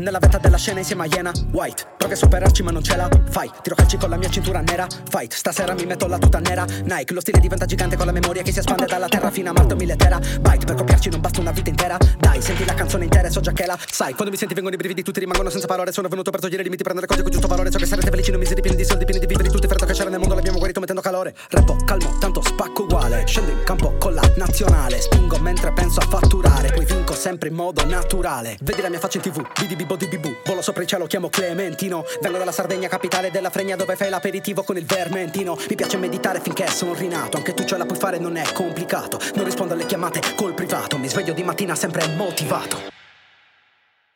Nella 0.05 0.19
vetta 0.19 0.37
della 0.37 0.59
scena 0.59 0.81
insieme 0.81 1.05
a 1.05 1.07
Iena 1.07 1.33
White. 1.53 1.95
Provi 1.97 2.13
a 2.13 2.17
superarci 2.17 2.63
ma 2.63 2.71
non 2.71 2.83
ce 2.83 2.95
la 2.95 3.09
fai. 3.31 3.51
Tiro 3.63 3.75
calci 3.75 3.97
con 3.97 4.11
la 4.11 4.19
mia 4.19 4.29
cintura 4.29 4.61
nera. 4.61 4.87
Fight. 5.09 5.33
Stasera 5.33 5.73
mi 5.73 5.87
metto 5.87 6.07
la 6.07 6.19
tuta 6.19 6.41
nera. 6.41 6.67
Nike 6.67 7.15
Lo 7.15 7.21
stile 7.21 7.41
diventa 7.41 7.65
gigante 7.65 7.97
con 7.97 8.05
la 8.05 8.13
memoria 8.13 8.43
che 8.43 8.53
si 8.53 8.59
espande 8.59 8.85
dalla 8.85 9.09
terra 9.09 9.31
fino 9.31 9.49
a 9.49 9.53
Marte 9.55 9.75
mille 9.77 9.97
tera. 9.97 10.19
Byte 10.19 10.67
Per 10.67 10.75
copiarci 10.75 11.09
non 11.09 11.23
basta 11.23 11.41
una 11.41 11.53
vita 11.53 11.71
intera. 11.71 11.97
Dai 12.19 12.43
senti 12.43 12.67
la 12.67 12.75
canzone 12.75 13.05
intera 13.05 13.29
e 13.29 13.31
so 13.31 13.41
già 13.41 13.53
che 13.53 13.65
la 13.65 13.79
sai. 13.91 14.13
Quando 14.13 14.31
mi 14.31 14.37
senti 14.37 14.53
vengono 14.53 14.75
i 14.75 14.77
brividi 14.77 15.03
tutti 15.03 15.21
rimangono 15.21 15.49
senza 15.49 15.67
parole. 15.67 15.91
Sono 15.91 16.09
venuto 16.09 16.31
per 16.31 16.41
togliere 16.41 16.61
i 16.61 16.65
limiti 16.65 16.83
prendere 16.83 17.07
cose 17.07 17.23
con 17.23 17.31
giusto 17.31 17.47
valore. 17.47 17.71
So 17.71 17.79
che 17.79 17.87
sarete 17.87 18.11
felici 18.11 18.31
non 18.31 18.41
miseri 18.41 18.61
pieni 18.61 18.77
di 18.77 18.85
soldi 18.85 19.07
pieni 19.07 19.21
di 19.21 19.27
viveri 19.27 19.49
Tutti 19.49 19.67
freddo 19.67 19.87
che 19.87 19.95
c'era 19.95 20.11
nel 20.11 20.19
mondo 20.19 20.35
l'abbiamo 20.35 20.59
guarito 20.59 20.81
mettendo 20.81 21.01
calore. 21.01 21.35
Rappo 21.49 21.77
calmo 21.83 22.19
tanto 22.19 22.43
spacco 22.43 22.83
uguale. 22.83 23.27
Scendo 23.27 23.53
in 23.53 23.63
campo 23.65 23.95
con 23.97 24.13
la 24.13 24.31
nazionale. 24.37 25.01
Spingo 25.01 25.39
mentre 25.39 25.73
penso 25.73 26.01
a 26.01 26.07
fatturare. 26.07 26.73
Poi 26.73 26.85
vinco 26.85 27.15
sempre 27.15 27.49
in 27.49 27.55
modo 27.55 27.83
naturale. 27.87 28.59
Vedi 28.61 28.83
la 28.83 28.91
mia 28.91 28.99
faccia 28.99 29.17
in 29.17 29.23
tv 29.23 29.47
Bidi 29.59 29.77
bibo 29.95 29.97
di 29.97 30.07
bibù 30.07 30.37
Volo 30.45 30.63
sopra 30.63 30.83
il 30.83 30.89
cielo 30.89 31.07
chiamo 31.07 31.29
Clementino. 31.29 32.05
Vengo 32.21 32.39
dalla 32.39 32.53
Sardegna 32.53 32.89
capitale 32.89 33.31
della 33.31 33.51
fregna 33.51 33.77
Dove 33.77 33.97
fai 33.97 34.11
l'aperitivo 34.11 34.63
con 34.63 34.77
il 34.77 34.85
vermentino. 34.85 35.57
Mi 35.69 35.75
piace 35.75 35.97
meditare 35.97 36.41
finché 36.41 36.67
sono 36.69 36.95
rinato 36.95 37.37
Anche 37.37 37.55
tu 37.55 37.65
ce 37.65 37.77
la 37.77 37.87
puoi 37.87 37.99
fare 37.99 38.19
non 38.19 38.37
è 38.37 38.53
complicato. 38.53 39.19
Non 39.35 39.45
rispondo 39.45 39.75
alle 39.75 39.87
chiamate 39.87 40.21
col 40.37 40.55
privato 40.55 40.99
Mi 40.99 41.09
sveglio 41.09 41.33
di 41.33 41.43
mattina 41.43 41.75
sempre 41.75 42.07
motivato. 42.09 42.93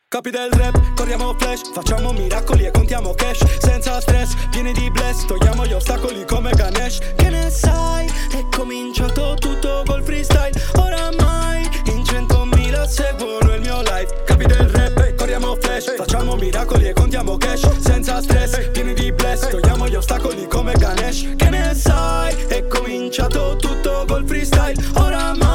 Capi 0.07 0.31
del 0.31 0.49
rap, 0.49 0.95
corriamo 0.95 1.35
flash, 1.37 1.71
facciamo 1.71 2.11
miracoli 2.11 2.65
e 2.65 2.71
contiamo 2.71 3.13
cash. 3.13 3.45
Senza 3.59 4.01
stress, 4.01 4.33
pieni 4.49 4.71
di 4.71 4.89
bless, 4.89 5.25
togliamo 5.25 5.67
gli 5.67 5.73
ostacoli 5.73 6.25
come 6.25 6.49
Ganesh. 6.49 6.97
Che 7.15 7.29
ne 7.29 7.51
sai, 7.51 8.07
è 8.31 8.43
cominciato 8.49 9.35
tutto 9.35 9.83
col 9.85 10.03
freestyle. 10.03 10.59
Oramai 10.77 11.69
in 11.85 12.03
centomila 12.03 12.58
seguono 12.87 13.53
il 13.53 13.61
mio 13.61 13.81
life. 13.81 14.23
Capi 14.25 14.45
del 14.45 14.69
rap, 14.69 15.15
corriamo 15.15 15.55
flash, 15.59 15.95
facciamo 15.95 16.35
miracoli 16.35 16.87
e 16.87 16.93
contiamo 16.93 17.37
cash. 17.37 17.67
Senza 17.79 18.21
stress, 18.21 18.69
pieni 18.69 18.93
di 18.93 19.11
bless, 19.11 19.47
togliamo 19.49 19.87
gli 19.87 19.95
ostacoli 19.95 20.47
come 20.47 20.73
Ganesh. 20.73 21.35
Che 21.35 21.49
ne 21.49 21.73
sai, 21.73 22.35
è 22.47 22.67
cominciato 22.67 23.55
tutto 23.55 24.05
col 24.07 24.25
freestyle. 24.25 24.81
Oramai 24.95 25.48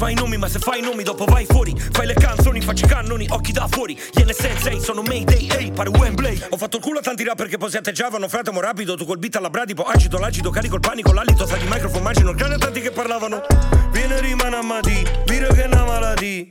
fai 0.00 0.12
i 0.12 0.14
nomi 0.14 0.38
ma 0.38 0.48
se 0.48 0.58
fai 0.58 0.78
i 0.78 0.82
nomi 0.82 1.02
dopo 1.02 1.26
vai 1.26 1.44
fuori. 1.44 1.74
Fai 1.76 2.06
le 2.06 2.14
canzoni, 2.14 2.62
facci 2.62 2.84
i 2.84 2.88
cannoni, 2.88 3.26
occhi 3.28 3.52
da 3.52 3.68
fuori. 3.68 3.94
Gli 3.94 4.22
N6 4.22 4.78
sono 4.78 5.02
Mayday, 5.02 5.46
ehi, 5.50 5.72
pare 5.72 5.90
Wembley. 5.90 6.40
Ho 6.48 6.56
fatto 6.56 6.78
il 6.78 6.82
culo 6.82 7.00
a 7.00 7.02
tanti 7.02 7.22
rapper 7.22 7.48
che 7.48 7.58
poi 7.58 7.68
si 7.68 7.76
atteggiavano 7.76 8.26
Fratemo 8.26 8.60
rapido, 8.60 8.96
tu 8.96 9.04
col 9.04 9.18
beat 9.18 9.36
alla 9.36 9.50
bradipo 9.50 9.82
Acido, 9.82 10.18
l'acido, 10.18 10.48
carico 10.48 10.76
il 10.76 10.80
panico, 10.80 11.12
l'alito 11.12 11.46
Sa 11.46 11.56
di 11.56 11.66
microfono, 11.66 11.98
immagino 11.98 12.30
il 12.30 12.36
cane 12.36 12.54
a 12.54 12.58
tanti 12.58 12.80
che 12.80 12.90
parlavano. 12.90 13.42
Viene 13.90 14.20
rimane 14.20 14.56
a 14.56 14.62
mati, 14.62 15.06
dire 15.26 15.48
che 15.48 15.64
è 15.64 15.66
una 15.66 15.84
malattia. 15.84 16.46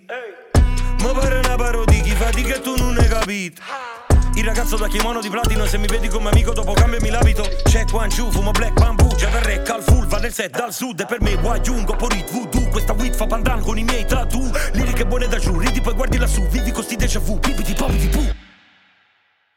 Ma 1.02 1.12
pare 1.12 1.40
una 1.40 1.56
parodia, 1.56 2.02
chi 2.04 2.12
fa 2.12 2.30
di 2.30 2.44
che 2.44 2.62
tu 2.62 2.76
non 2.76 2.98
hai 3.00 3.08
capito 3.08 4.09
il 4.40 4.46
ragazzo 4.46 4.78
da 4.78 4.88
kimono 4.88 5.20
di 5.22 5.30
platino 5.30 5.66
Se 5.66 5.78
mi 5.78 5.88
vedi 5.88 6.08
come 6.08 6.30
amico 6.30 6.54
dopo 6.54 6.74
cambiami 6.74 7.10
l'abito. 7.10 7.44
Check 7.64 7.94
one 7.94 8.10
two, 8.10 8.32
fumo 8.32 8.52
black 8.52 8.74
bamboo 8.80 9.16
Già 9.16 9.30
da 9.30 9.40
rec 9.42 9.70
al 9.70 9.84
full, 9.84 10.08
va 10.08 10.18
nel 10.18 10.34
set 10.34 10.52
dal 10.52 10.74
sud 10.74 11.00
E 11.00 11.06
per 11.06 11.22
me 11.22 11.34
Wajung, 11.36 11.96
Porit, 11.96 12.32
Voodoo 12.32 12.70
Questa 12.70 12.94
weed 12.94 13.14
fa 13.14 13.28
pandan 13.28 13.62
con 13.62 13.78
i 13.78 13.84
miei 13.84 14.06
tattoo. 14.06 14.50
Liriche 14.74 15.06
buone 15.06 15.28
da 15.28 15.38
giù, 15.38 15.58
ridi 15.60 15.82
poi 15.82 15.94
guardi 15.94 16.18
lassù 16.18 16.42
Vivi 16.48 16.72
con 16.72 16.84
sti 16.84 16.96
déjà 16.96 17.20
vu, 17.20 17.40
pipiti 17.40 17.74
popiti 17.74 18.08
pu. 18.08 18.26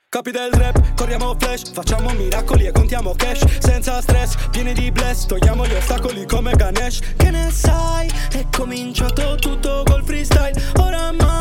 Capi 0.09 0.31
del 0.31 0.51
rap, 0.53 0.95
corriamo 0.95 1.35
flash, 1.39 1.73
facciamo 1.73 2.11
miracoli 2.11 2.67
e 2.67 2.73
contiamo 2.73 3.15
cash. 3.17 3.61
Senza 3.61 3.99
stress, 4.03 4.35
pieni 4.51 4.75
di 4.75 4.93
bless, 4.93 5.25
togliamo 5.25 5.67
gli 5.67 5.73
ostacoli 5.73 6.27
come 6.27 6.53
Ganesh. 6.53 7.01
Che 7.17 7.31
ne 7.31 7.51
sai, 7.51 8.11
è 8.31 8.45
cominciato 8.55 9.37
tutto 9.37 9.83
col 9.87 10.05
freestyle. 10.05 10.53
Oramai 10.77 11.32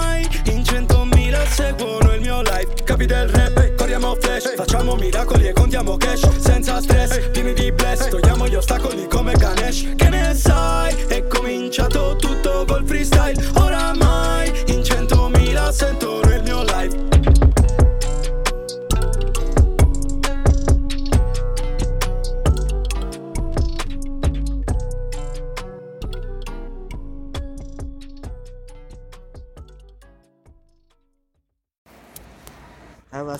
seguono 1.51 2.13
il 2.13 2.21
mio 2.21 2.41
life. 2.41 2.73
Capi 2.83 3.05
del 3.05 3.27
rap, 3.27 3.75
corriamo 3.75 4.15
flash, 4.19 4.55
facciamo 4.55 4.95
miracoli 4.95 5.47
e 5.47 5.53
contiamo 5.53 5.97
cash. 5.97 6.27
Senza 6.37 6.81
stress, 6.81 7.29
pieni 7.29 7.53
di 7.53 7.71
bless, 7.71 8.07
togliamo 8.07 8.47
gli 8.47 8.55
ostacoli 8.55 9.07
come 9.07 9.33
Ganesh. 9.33 9.93
Che 9.95 10.09
ne 10.09 10.33
sai, 10.33 10.95
è 11.07 11.27
cominciato 11.27 12.15
tutto 12.15 12.65
col 12.65 12.85
freestyle. 12.85 13.41
Oramai 13.55 14.51
in 14.67 14.83
centomila 14.83 15.71
sentono 15.71 16.20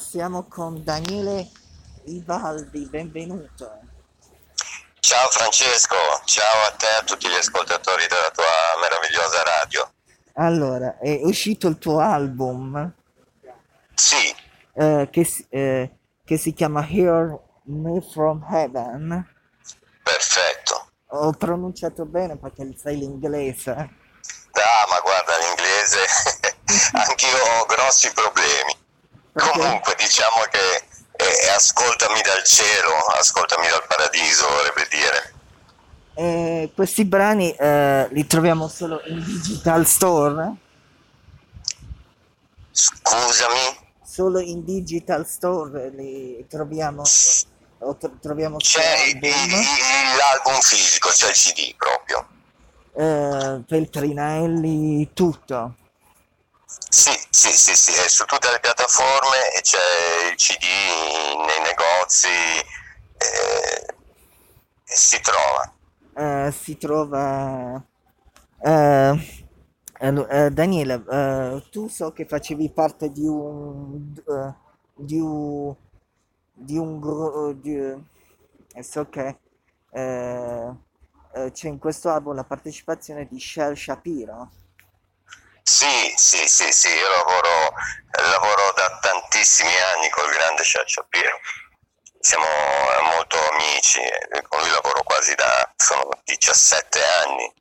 siamo 0.01 0.43
con 0.47 0.83
Daniele 0.83 1.49
Ivaldi, 2.05 2.87
benvenuto. 2.89 3.79
Ciao 4.99 5.27
Francesco, 5.29 5.95
ciao 6.25 6.65
a 6.67 6.71
te 6.71 6.85
e 6.85 6.95
a 6.99 7.03
tutti 7.03 7.27
gli 7.27 7.33
ascoltatori 7.33 8.05
della 8.07 8.29
tua 8.31 8.43
meravigliosa 8.81 9.43
radio. 9.43 9.93
Allora, 10.33 10.97
è 10.99 11.19
uscito 11.23 11.67
il 11.67 11.77
tuo 11.77 11.99
album 11.99 12.93
Sì, 13.93 14.33
eh, 14.73 15.07
che, 15.11 15.23
si- 15.23 15.45
eh, 15.49 15.97
che 16.25 16.37
si 16.37 16.53
chiama 16.53 16.85
Hear 16.87 17.37
Me 17.65 18.01
From 18.01 18.45
Heaven. 18.49 19.27
perfetto. 20.03 20.89
Ho 21.13 21.31
pronunciato 21.33 22.05
bene 22.05 22.37
perché 22.37 22.73
sai 22.77 22.97
l'inglese. 22.97 23.71
Ah, 23.71 24.85
ma 24.89 24.99
guarda, 25.01 25.37
l'inglese, 25.37 26.05
anch'io 26.93 27.37
ho 27.37 27.65
grossi 27.65 28.11
problemi. 28.13 28.79
Comunque, 29.33 29.95
diciamo 29.97 30.41
che 30.49 30.83
eh, 31.23 31.49
ascoltami 31.55 32.21
dal 32.21 32.43
cielo, 32.43 32.93
ascoltami 33.17 33.67
dal 33.67 33.85
paradiso, 33.87 34.47
vorrebbe 34.47 34.87
dire. 34.89 35.33
Eh, 36.13 36.71
questi 36.75 37.05
brani 37.05 37.51
eh, 37.53 38.07
li 38.11 38.27
troviamo 38.27 38.67
solo 38.67 39.01
in 39.05 39.23
digital 39.23 39.85
store? 39.87 40.53
Scusami, 42.71 43.79
Solo 44.03 44.39
in 44.39 44.63
digital 44.65 45.25
store 45.25 45.89
li 45.89 46.45
troviamo, 46.49 47.03
o 47.79 47.95
tro- 47.95 48.17
troviamo 48.21 48.57
c'è 48.57 49.03
il- 49.05 49.23
il- 49.23 50.15
l'album 50.17 50.59
fisico, 50.59 51.09
c'è 51.09 51.29
il 51.29 51.33
CD 51.33 51.75
proprio. 51.77 52.27
Eh, 52.93 53.61
Feltrinelli, 53.67 55.11
tutto. 55.13 55.75
Sì, 56.89 57.11
sì, 57.29 57.49
sì, 57.51 57.75
sì, 57.75 57.91
è 57.91 58.07
su 58.07 58.25
tutte 58.25 58.49
le 58.51 58.59
piattaforme 58.59 59.53
e 59.57 59.61
c'è 59.61 60.29
il 60.31 60.35
CD 60.35 60.63
nei 61.45 61.61
negozi 61.61 62.27
eh, 62.27 63.85
e 64.85 64.95
si 64.95 65.19
trova. 65.21 65.73
Eh, 66.13 66.51
si 66.51 66.77
trova 66.77 67.81
allo- 69.99 70.27
eh, 70.27 70.49
Daniele 70.51 71.03
tu 71.71 71.87
so 71.87 72.11
che 72.11 72.25
facevi 72.25 72.69
parte 72.71 73.11
di 73.11 73.25
un 73.25 74.13
di 74.95 75.19
un 75.19 75.75
di 76.53 76.77
un 76.77 76.99
gru- 76.99 77.53
di, 77.59 77.75
so 78.83 79.09
che 79.09 79.37
c'è 81.51 81.67
in 81.67 81.77
questo 81.79 82.09
album 82.09 82.35
la 82.35 82.43
partecipazione 82.43 83.27
di 83.27 83.39
Shell 83.39 83.73
Shapiro 83.73 84.49
Sì, 85.63 86.13
sì, 86.17 86.47
sì, 86.47 86.71
sì, 86.71 86.89
io 86.89 87.07
lavoro, 87.09 87.73
lavoro 88.11 88.71
da 88.75 88.99
tantissimi 88.99 89.75
anni 89.79 90.09
col 90.09 90.29
grande 90.31 90.63
Shel 90.63 90.87
Shapiro. 90.87 91.39
siamo 92.19 92.45
molto 93.01 93.37
amici, 93.51 93.99
eh, 93.99 94.41
con 94.47 94.59
lui 94.59 94.69
lavoro 94.69 95.01
quasi 95.03 95.33
da 95.35 95.71
sono 95.75 96.09
17 96.23 97.03
anni. 97.25 97.53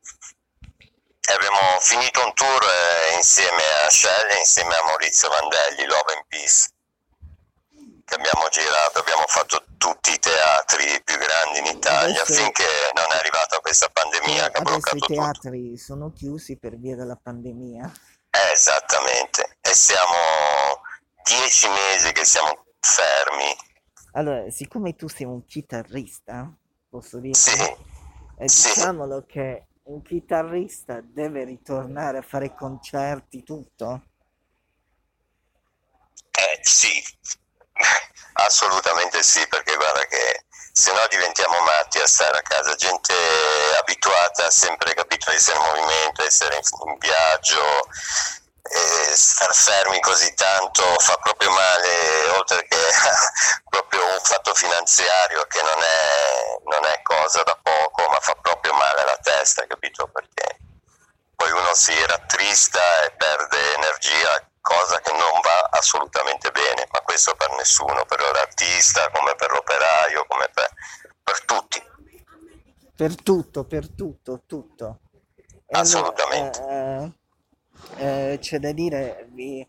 E 1.28 1.32
abbiamo 1.32 1.78
finito 1.80 2.24
un 2.24 2.32
tour 2.34 2.62
eh, 2.64 3.14
insieme 3.14 3.62
a 3.84 3.90
Shelley, 3.90 4.38
insieme 4.38 4.74
a 4.74 4.84
Maurizio 4.84 5.28
Vandelli, 5.28 5.84
Love 5.86 6.12
and 6.14 6.24
Peace, 6.28 6.68
che 8.10 8.16
abbiamo 8.16 8.48
girato, 8.48 8.98
abbiamo 8.98 9.24
fatto 9.28 9.64
tutti 9.78 10.10
i 10.10 10.18
teatri 10.18 11.00
più 11.04 11.14
grandi 11.16 11.58
in 11.60 11.76
Italia 11.76 12.22
Adesso- 12.22 12.42
finché 12.42 12.66
non 12.94 13.06
è 13.12 13.16
arrivata 13.16 13.58
questa 13.60 13.88
pandemia 13.88 14.50
che 14.50 14.56
ha 14.56 14.60
i 14.60 14.64
bloccato 14.64 14.96
tutto. 14.98 15.14
teatri 15.14 15.78
sono 15.78 16.10
chiusi 16.12 16.56
per 16.58 16.76
via 16.76 16.96
della 16.96 17.14
pandemia. 17.16 17.86
Eh, 18.30 18.52
Esattamente, 18.52 19.58
e 19.60 19.74
siamo 19.74 20.82
dieci 21.22 21.68
mesi 21.68 22.10
che 22.12 22.24
siamo 22.24 22.64
fermi. 22.80 23.54
Allora, 24.14 24.50
siccome 24.50 24.96
tu 24.96 25.08
sei 25.08 25.26
un 25.26 25.44
chitarrista, 25.44 26.52
posso 26.88 27.18
dire, 27.18 27.34
Sì, 27.34 27.52
eh, 28.38 28.48
sì. 28.48 28.74
diciamolo 28.74 29.24
che 29.26 29.66
un 29.84 30.02
chitarrista 30.02 31.00
deve 31.00 31.44
ritornare 31.44 32.18
a 32.18 32.22
fare 32.22 32.54
concerti, 32.54 33.44
tutto. 33.44 34.02
Eh, 36.32 36.58
sì, 36.62 37.02
assolutamente 38.44 39.22
sì, 39.22 39.46
perché 39.48 39.74
guarda 39.76 40.04
che 40.06 40.44
se 40.72 40.92
no 40.92 41.04
diventiamo 41.10 41.60
matti 41.60 41.98
a 41.98 42.06
stare 42.06 42.38
a 42.38 42.42
casa, 42.42 42.74
gente 42.74 43.14
abituata 43.78 44.46
a 44.46 44.50
sempre 44.50 44.94
capito 44.94 45.30
a 45.30 45.34
essere 45.34 45.58
in 45.58 45.64
movimento, 45.64 46.24
essere 46.24 46.54
in, 46.56 46.62
in 46.88 46.98
viaggio, 46.98 47.88
e 48.62 49.16
star 49.16 49.52
fermi 49.52 49.98
così 50.00 50.32
tanto 50.34 50.82
fa 50.98 51.16
proprio 51.16 51.50
male, 51.50 52.28
oltre 52.36 52.66
che 52.68 52.76
proprio 53.68 54.04
un 54.04 54.20
fatto 54.22 54.54
finanziario 54.54 55.42
che 55.44 55.60
non 55.62 55.82
è, 55.82 56.58
non 56.64 56.84
è 56.84 57.02
cosa 57.02 57.42
da 57.42 57.58
poco, 57.60 58.08
ma 58.08 58.20
fa 58.20 58.34
proprio 58.40 58.72
male 58.74 59.02
alla 59.02 59.18
testa, 59.22 59.66
capito? 59.66 60.08
Perché 60.08 60.58
poi 61.34 61.50
uno 61.50 61.74
si 61.74 61.94
rattrista 62.06 62.80
e 63.04 63.10
perde 63.12 63.74
energia, 63.74 64.49
cosa 64.60 64.98
che 65.00 65.10
non 65.12 65.40
va 65.42 65.68
assolutamente 65.78 66.50
bene, 66.50 66.86
ma 66.92 67.00
questo 67.00 67.34
per 67.36 67.50
nessuno, 67.56 68.04
per 68.06 68.20
l'artista, 68.20 69.10
come 69.10 69.34
per 69.34 69.50
l'operaio, 69.50 70.24
come 70.28 70.48
per, 70.52 70.68
per 71.22 71.44
tutti. 71.44 71.82
Per 72.94 73.22
tutto, 73.22 73.64
per 73.64 73.88
tutto, 73.90 74.42
tutto. 74.46 75.00
E 75.66 75.78
allora, 75.78 75.80
Assolutamente. 75.80 77.14
eh, 77.96 78.32
eh, 78.32 78.38
c'è 78.40 78.58
da 78.58 78.72
dire, 78.72 79.26
vi- 79.30 79.66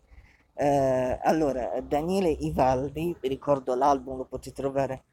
eh, 0.54 1.18
allora, 1.22 1.70
Daniele 1.80 2.28
Ivaldi, 2.28 3.16
vi 3.18 3.28
ricordo 3.28 3.74
l'album, 3.74 4.18
lo 4.18 4.24
potete 4.24 4.60
trovare 4.60 5.04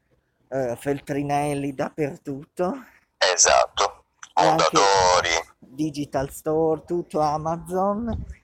eh, 0.48 0.76
Feltrinelli 0.76 1.74
dappertutto, 1.74 2.84
Esatto, 3.16 4.04
Mondadori, 4.34 5.30
Digital 5.58 6.30
Store, 6.30 6.84
tutto 6.84 7.20
Amazon. 7.20 8.39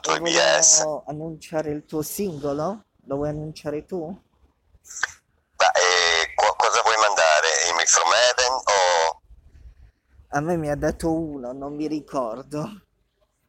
Esatto, 0.00 0.14
E 0.14 0.16
IBS. 0.30 0.78
vogliamo 0.78 1.04
annunciare 1.06 1.70
il 1.70 1.84
tuo 1.84 2.02
singolo? 2.02 2.84
Lo 3.06 3.16
vuoi 3.16 3.28
annunciare 3.30 3.84
tu? 3.84 4.06
Ma, 4.06 5.70
eh, 5.72 6.34
co- 6.34 6.54
cosa 6.56 6.80
vuoi 6.82 6.96
mandare? 6.96 7.48
Il 7.68 7.74
Mix 7.76 7.92
from 7.92 8.10
Heaven 8.12 8.52
o 8.54 9.20
A 10.32 10.40
me 10.40 10.56
mi 10.56 10.70
ha 10.70 10.76
dato 10.76 11.12
uno, 11.12 11.52
non 11.52 11.74
mi 11.74 11.86
ricordo. 11.88 12.60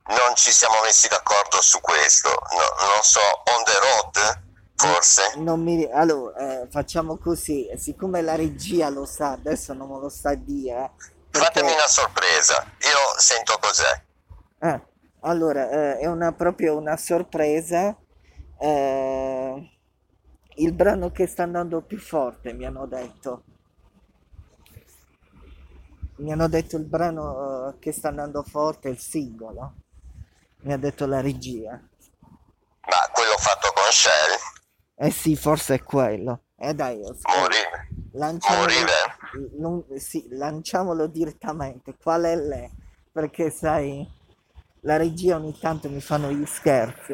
non 0.03 0.35
ci 0.35 0.51
siamo 0.51 0.75
messi 0.83 1.07
d'accordo 1.07 1.61
su 1.61 1.79
questo? 1.79 2.27
No- 2.29 2.85
non 2.87 3.01
so, 3.03 3.19
on 3.19 3.63
the 3.63 3.79
road? 3.79 4.41
Forse? 4.75 5.33
Non 5.37 5.61
mi... 5.61 5.85
Allora, 5.91 6.63
eh, 6.63 6.67
facciamo 6.69 7.17
così, 7.17 7.69
siccome 7.77 8.21
la 8.21 8.35
regia 8.35 8.89
lo 8.89 9.05
sa, 9.05 9.31
adesso 9.33 9.73
non 9.73 9.89
me 9.89 9.99
lo 9.99 10.09
sa 10.09 10.33
dire, 10.33 10.91
perché... 11.29 11.45
Fatemi 11.45 11.71
una 11.71 11.87
sorpresa, 11.87 12.65
io 12.79 13.19
sento 13.19 13.57
cos'è. 13.59 14.03
Ah, 14.59 14.81
allora, 15.21 15.69
eh, 15.69 15.97
è 15.99 16.05
una, 16.07 16.34
proprio 16.34 16.77
una 16.77 16.97
sorpresa. 16.97 17.97
eh, 18.60 19.69
il 20.57 20.73
brano 20.73 21.12
che 21.12 21.27
sta 21.27 21.43
andando 21.43 21.81
più 21.81 21.97
forte, 21.99 22.53
mi 22.53 22.65
hanno 22.65 22.86
detto. 22.88 23.43
Mi 26.17 26.31
hanno 26.31 26.47
detto 26.47 26.77
il 26.77 26.86
brano 26.86 27.69
eh, 27.73 27.79
che 27.79 27.91
sta 27.91 28.07
andando 28.10 28.43
forte 28.43 28.89
il 28.89 28.97
singolo. 28.99 29.73
Mi 30.62 30.73
ha 30.73 30.77
detto 30.77 31.05
la 31.05 31.21
regia. 31.21 31.81
Ma 32.89 33.10
quello 33.12 33.36
fatto 33.38 33.71
con 33.73 33.91
Shell? 33.91 34.38
Eh 34.95 35.12
sì, 35.12 35.36
forse 35.36 35.75
è 35.75 35.84
quello. 35.84 36.43
Eh 36.55 36.73
dai, 36.73 37.01
Morive. 37.27 37.88
lanciamolo, 38.12 38.63
Morive? 38.71 38.93
non- 39.57 39.86
sì, 39.97 40.27
lanciamolo 40.29 41.07
direttamente. 41.07 41.95
Qual 41.97 42.23
è 42.23 42.36
lei? 42.36 42.69
Perché 43.12 43.49
sai, 43.49 44.07
la 44.82 44.98
regia 44.98 45.36
ogni 45.36 45.58
tanto 45.60 45.89
mi 45.89 46.02
fanno 46.02 46.32
gli 46.32 46.46
scherzi. 46.46 47.13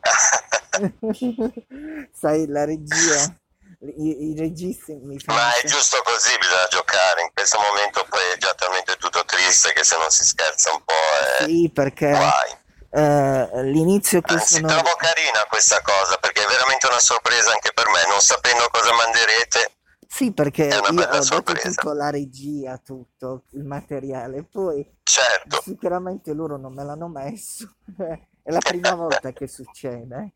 Sai, 2.12 2.46
la 2.46 2.64
regia, 2.64 3.36
i, 3.80 4.30
i 4.30 4.34
registi 4.36 4.94
mi 4.94 5.18
fanno... 5.18 5.40
Ma 5.40 5.54
è 5.56 5.66
giusto 5.66 6.00
così, 6.04 6.36
bisogna 6.38 6.66
giocare. 6.70 7.22
In 7.22 7.30
questo 7.32 7.58
momento 7.60 8.04
poi 8.08 8.20
è 8.34 8.38
già 8.38 8.54
talmente 8.54 8.96
tutto 8.96 9.24
triste 9.24 9.72
che 9.72 9.84
se 9.84 9.96
non 9.98 10.10
si 10.10 10.24
scherza 10.24 10.72
un 10.72 10.82
po' 10.84 10.92
è 10.92 11.44
Sì, 11.44 11.70
perché 11.72 12.10
guai. 12.10 12.56
eh, 12.90 13.62
l'inizio 13.64 14.20
che 14.20 14.34
Anzi, 14.34 14.54
sono... 14.54 14.68
trovo 14.68 14.94
carina 14.96 15.44
questa 15.48 15.80
cosa 15.82 16.16
perché 16.18 16.44
è 16.44 16.48
veramente 16.48 16.86
una 16.86 17.00
sorpresa 17.00 17.50
anche 17.52 17.72
per 17.72 17.88
me. 17.88 18.06
Non 18.08 18.20
sapendo 18.20 18.68
cosa 18.70 18.92
manderete, 18.92 19.72
Sì, 20.08 20.32
perché 20.32 20.64
io 20.66 20.78
ho 20.78 20.90
dato 20.92 21.22
sorpresa. 21.22 21.68
tutto 21.68 21.90
alla 21.90 22.10
regia, 22.10 22.78
tutto, 22.78 23.44
il 23.52 23.64
materiale, 23.64 24.44
poi 24.44 24.88
certo. 25.06 25.62
sicuramente 25.62 26.32
loro 26.34 26.56
non 26.56 26.74
me 26.74 26.84
l'hanno 26.84 27.08
messo. 27.08 27.76
È 28.42 28.50
la 28.50 28.60
prima 28.62 28.94
volta 28.94 29.32
che 29.32 29.46
succede. 29.48 30.32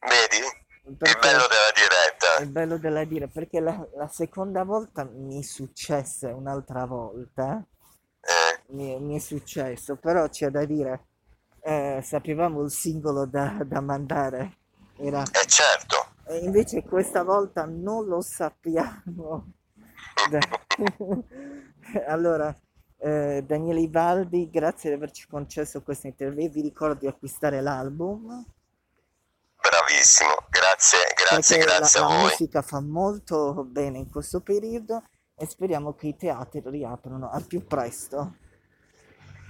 Vedi? 0.00 0.40
Il 0.86 0.96
Perché 0.96 1.18
bello 1.18 1.46
della 1.48 1.72
diretta. 1.74 2.28
è 2.36 2.46
bello 2.46 2.78
della 2.78 3.04
dire, 3.04 3.28
perché 3.28 3.60
la, 3.60 3.86
la 3.96 4.08
seconda 4.08 4.64
volta 4.64 5.04
mi 5.04 5.42
successe 5.42 6.28
un'altra 6.28 6.84
volta, 6.86 7.64
Eh, 8.20 8.62
mi, 8.74 8.98
mi 9.00 9.16
è 9.16 9.18
successo, 9.18 9.96
però 9.96 10.28
c'è 10.28 10.50
da 10.50 10.64
dire, 10.64 11.06
eh, 11.60 12.00
sapevamo 12.02 12.62
il 12.62 12.70
singolo 12.70 13.26
da, 13.26 13.62
da 13.64 13.80
mandare, 13.80 14.58
era, 14.96 15.30
eh, 15.30 15.46
certo. 15.46 15.96
e 16.26 16.38
invece 16.38 16.82
questa 16.84 17.22
volta 17.22 17.64
non 17.66 18.06
lo 18.06 18.20
sappiamo. 18.20 19.52
Allora, 22.06 22.56
eh, 23.04 23.42
Daniele 23.46 23.80
Ivaldi, 23.80 24.48
grazie 24.50 24.88
di 24.90 24.96
averci 24.96 25.26
concesso 25.26 25.82
questa 25.82 26.06
intervista. 26.06 26.52
Vi 26.54 26.62
ricordo 26.62 26.94
di 27.00 27.06
acquistare 27.06 27.60
l'album 27.60 28.44
Bravissimo. 29.60 30.30
Grazie, 30.50 30.98
grazie, 31.14 31.56
perché 31.56 31.70
la, 31.70 31.78
grazie 31.78 32.00
a 32.00 32.02
la 32.02 32.08
voi. 32.08 32.22
musica 32.22 32.60
fa 32.62 32.80
molto 32.80 33.64
bene 33.64 33.96
in 33.98 34.10
questo 34.10 34.40
periodo 34.40 35.02
e 35.34 35.46
speriamo 35.46 35.94
che 35.94 36.08
i 36.08 36.16
teatri 36.16 36.62
riaprano 36.66 37.30
al 37.30 37.44
più 37.46 37.64
presto. 37.66 38.34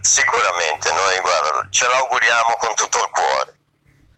Sicuramente, 0.01 0.89
noi 0.91 1.21
guarda, 1.21 1.69
ce 1.71 1.87
l'auguriamo 1.89 2.55
con 2.61 2.75
tutto 2.75 2.99
il 2.99 3.11
cuore. 3.11 3.59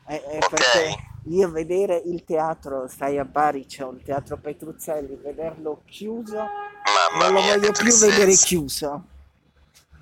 Eh, 0.09 0.37
eh, 0.37 0.38
Ok. 0.44 0.94
io 1.29 1.51
vedere 1.51 1.96
il 2.05 2.25
teatro, 2.25 2.88
sai 2.88 3.18
a 3.18 3.25
Bari 3.25 3.64
c'è 3.66 3.83
un 3.85 4.03
teatro 4.03 4.37
Petruzzelli, 4.37 5.16
vederlo 5.16 5.83
chiuso, 5.87 6.37
Mamma 6.37 7.25
non 7.25 7.33
lo 7.33 7.40
mia, 7.40 7.55
voglio 7.55 7.72
più 7.72 7.92
vedere 7.96 8.33
chiuso. 8.33 9.05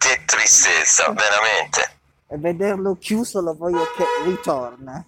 Che 0.04 0.22
tristezza, 0.26 1.10
veramente. 1.12 1.96
E 2.28 2.36
vederlo 2.36 2.96
chiuso 2.98 3.40
lo 3.40 3.54
voglio 3.54 3.84
che 3.96 4.04
ritorna. 4.24 5.02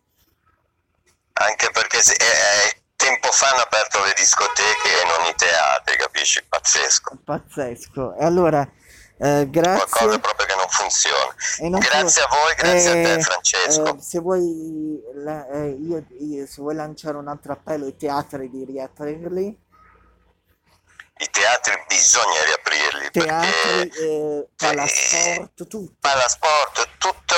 Anche 1.35 1.71
perché 1.71 2.01
se- 2.03 2.15
eh, 2.15 2.25
eh, 2.25 2.81
tempo 2.97 3.31
fa 3.31 3.51
hanno 3.51 3.61
aperto 3.63 4.03
le 4.03 4.15
discoteche 4.17 4.89
e 4.89 5.07
non 5.19 5.27
i 5.29 5.35
teatri, 5.37 5.97
capisci? 5.99 6.43
Pazzesco. 6.49 7.19
Pazzesco. 7.25 8.17
E 8.17 8.25
allora, 8.25 8.63
eh, 8.63 9.49
Qualcosa 9.51 9.51
grazie. 9.51 10.19
proprio 10.19 10.47
che 10.47 10.55
non 10.55 10.69
funziona. 10.71 11.35
Non 11.69 11.81
Grazie 11.81 12.23
a 12.23 12.27
può- 12.29 12.39
voi, 12.39 12.55
grazie 12.55 12.89
a 12.89 12.93
te 12.93 13.13
eh, 13.13 13.21
Francesco. 13.21 13.97
eh, 13.97 14.01
se 14.01 14.19
vuoi, 14.21 15.01
la- 15.17 15.47
eh, 15.49 15.69
io- 15.79 16.07
io- 16.21 16.47
se 16.47 16.63
vuoi 16.63 16.75
lanciare 16.75 17.19
un 17.19 17.29
altro 17.29 17.53
appello 17.53 17.85
ai 17.85 17.97
teatri 17.97 18.49
di 18.49 18.65
riaprirli, 18.65 19.65
I 21.19 21.31
teatri 21.31 21.83
bisogna 21.87 22.45
riaprirli 22.45 23.11
teatri, 23.11 23.89
perché 23.89 24.05
eh, 24.05 24.49
palasport, 24.55 25.55
tutto. 25.55 25.95
Palasport, 25.99 26.89
tutto, 26.99 27.37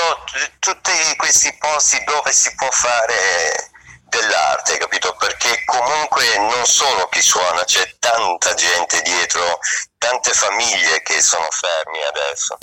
tutti 0.59 0.91
questi 1.15 1.55
posti 1.57 2.03
dove 2.03 2.31
si 2.33 2.53
può 2.55 2.69
fare 2.71 3.71
dell'arte, 4.03 4.77
capito? 4.77 5.15
Perché 5.15 5.63
comunque 5.63 6.25
non 6.39 6.65
solo 6.65 7.07
chi 7.07 7.21
suona, 7.21 7.63
c'è 7.63 7.95
tanta 7.99 8.53
gente 8.53 9.01
dietro, 9.01 9.59
tante 9.97 10.33
famiglie 10.33 11.01
che 11.01 11.21
sono 11.21 11.47
fermi 11.49 12.03
adesso. 12.03 12.57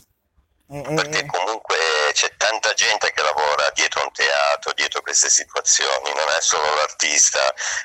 Eh, 0.69 0.79
eh, 0.79 0.95
perché 0.95 1.19
eh. 1.21 1.27
comunque 1.27 1.77
c'è 2.13 2.35
tanta 2.37 2.73
gente 2.75 3.13
che 3.13 3.23
lavora 3.23 3.71
dietro 3.75 4.03
un 4.03 4.11
teatro, 4.13 4.73
dietro 4.73 5.01
queste 5.01 5.31
situazioni, 5.31 6.11
non 6.15 6.27
è 6.37 6.41
solo 6.41 6.75
l'artista, 6.75 7.39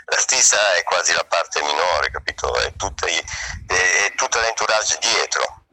l'artista 0.06 0.74
è 0.74 0.84
quasi 0.84 1.14
la 1.14 1.26
parte 1.26 1.62
minore, 1.62 2.10
capito? 2.10 2.56
È, 2.56 2.74
tutta, 2.76 3.06
è, 3.06 3.22
è 3.68 4.14
tutta 4.16 4.42
l'entourage 4.42 4.98
dietro 5.00 5.66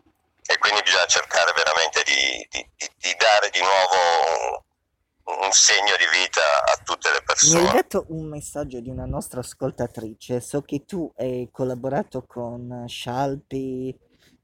e 0.44 0.59
quindi 0.59 0.83
bisogna 0.83 1.07
cercare 1.07 1.53
veramente 1.55 2.03
di, 2.05 2.47
di- 2.51 2.71
di- 2.77 3.16
dare 3.16 3.49
di 3.51 3.61
nuovo 3.61 4.62
un, 5.25 5.44
un 5.44 5.53
segno 5.53 5.94
di 5.97 6.07
vita 6.12 6.42
a 6.64 6.77
tutte 6.85 7.09
le 7.09 7.14
Mi 7.14 7.18
hai 7.21 7.25
persone. 7.25 7.73
detto 7.73 8.05
un 8.09 8.29
messaggio 8.29 8.81
di 8.81 8.90
una 8.90 9.05
nostra 9.07 9.40
ascoltatrice, 9.40 10.40
so 10.40 10.62
che 10.62 10.85
tu 10.85 11.11
hai 11.18 11.49
collaborato 11.53 12.25
con 12.27 12.85
Scialpi, 12.87 13.99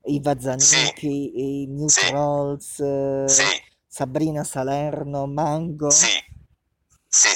Iva 0.06 0.38
Zanicchi, 0.38 1.62
i 1.62 1.66
New 1.68 1.88
Sì. 1.88 2.06
Trolls, 2.06 3.24
Sì, 3.24 3.44
Sabrina 3.86 4.44
Salerno, 4.44 5.26
Mango, 5.26 5.90
sì, 5.90 6.08
sì, 7.08 7.28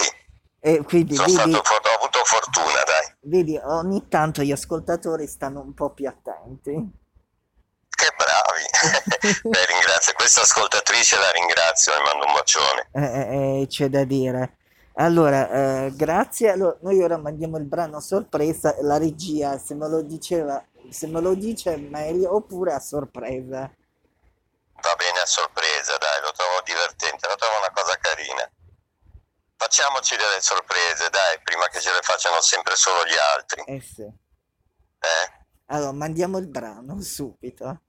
e 0.61 0.83
quindi 0.85 1.15
sono 1.15 1.27
vedi, 1.27 1.53
stato, 1.53 1.75
ho 1.75 1.97
avuto 1.99 2.25
fortuna, 2.25 2.83
dai. 2.85 3.17
vedi, 3.21 3.57
ogni 3.63 4.09
tanto 4.09 4.43
gli 4.43 4.53
ascoltatori 4.53 5.27
stanno 5.27 5.61
un 5.61 5.73
po' 5.75 5.91
più 5.93 6.09
attenti. 6.09 6.73
Che 7.89 8.15
bravi! 8.17 9.43
Beh, 9.49 9.67
ringrazio 9.67 10.13
questa 10.15 10.43
ascoltatrice, 10.43 11.17
la 11.19 11.31
ringrazio 11.33 11.93
e 11.95 12.03
mando 12.05 12.27
un 12.27 12.33
bacione. 12.33 12.89
Eh, 12.93 13.03
eh, 13.03 13.63
eh, 13.63 13.67
c'è 13.67 13.89
da 13.89 14.05
dire. 14.05 14.57
Allora, 14.95 15.87
eh, 15.87 15.93
grazie. 15.97 16.51
Allora, 16.51 16.77
noi 16.83 17.03
ora 17.03 17.17
mandiamo 17.19 17.57
il 17.59 17.65
brano 17.65 18.01
sorpresa. 18.01 18.77
La 18.83 18.99
regia, 18.99 19.59
se 19.59 19.75
me 19.75 19.89
lo 19.89 20.03
diceva, 20.03 20.65
se 20.91 21.07
me 21.07 21.21
lo 21.21 21.35
dice 21.35 21.75
è 21.75 21.77
meglio, 21.77 22.35
oppure 22.35 22.75
a 22.75 22.81
sorpresa. 22.81 23.71
Va 24.81 24.95
bene 24.97 25.19
a 25.21 25.27
sorpresa, 25.27 25.97
dai, 25.99 26.21
lo 26.23 26.33
trovo 26.33 26.61
divertente, 26.65 27.29
lo 27.29 27.35
trovo 27.35 27.59
una 27.59 27.71
cosa 27.73 27.97
carina. 27.99 28.51
Facciamoci 29.57 30.17
delle 30.17 30.41
sorprese, 30.41 31.11
dai, 31.11 31.41
prima 31.43 31.67
che 31.67 31.81
ce 31.81 31.93
le 31.93 32.01
facciano 32.03 32.41
sempre 32.41 32.77
solo 32.77 33.05
gli 33.05 33.17
altri. 33.37 33.63
Eh 33.67 33.81
sì. 33.81 34.03
Eh? 34.03 35.47
Allora, 35.67 35.93
mandiamo 35.93 36.39
il 36.39 36.47
brano 36.47 37.01
subito. 37.01 37.83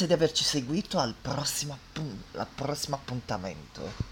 Grazie 0.00 0.16
di 0.16 0.24
averci 0.24 0.44
seguito 0.44 0.98
al 0.98 1.14
prossimo, 1.20 1.74
appun- 1.74 2.22
al 2.36 2.46
prossimo 2.54 2.96
appuntamento. 2.96 4.09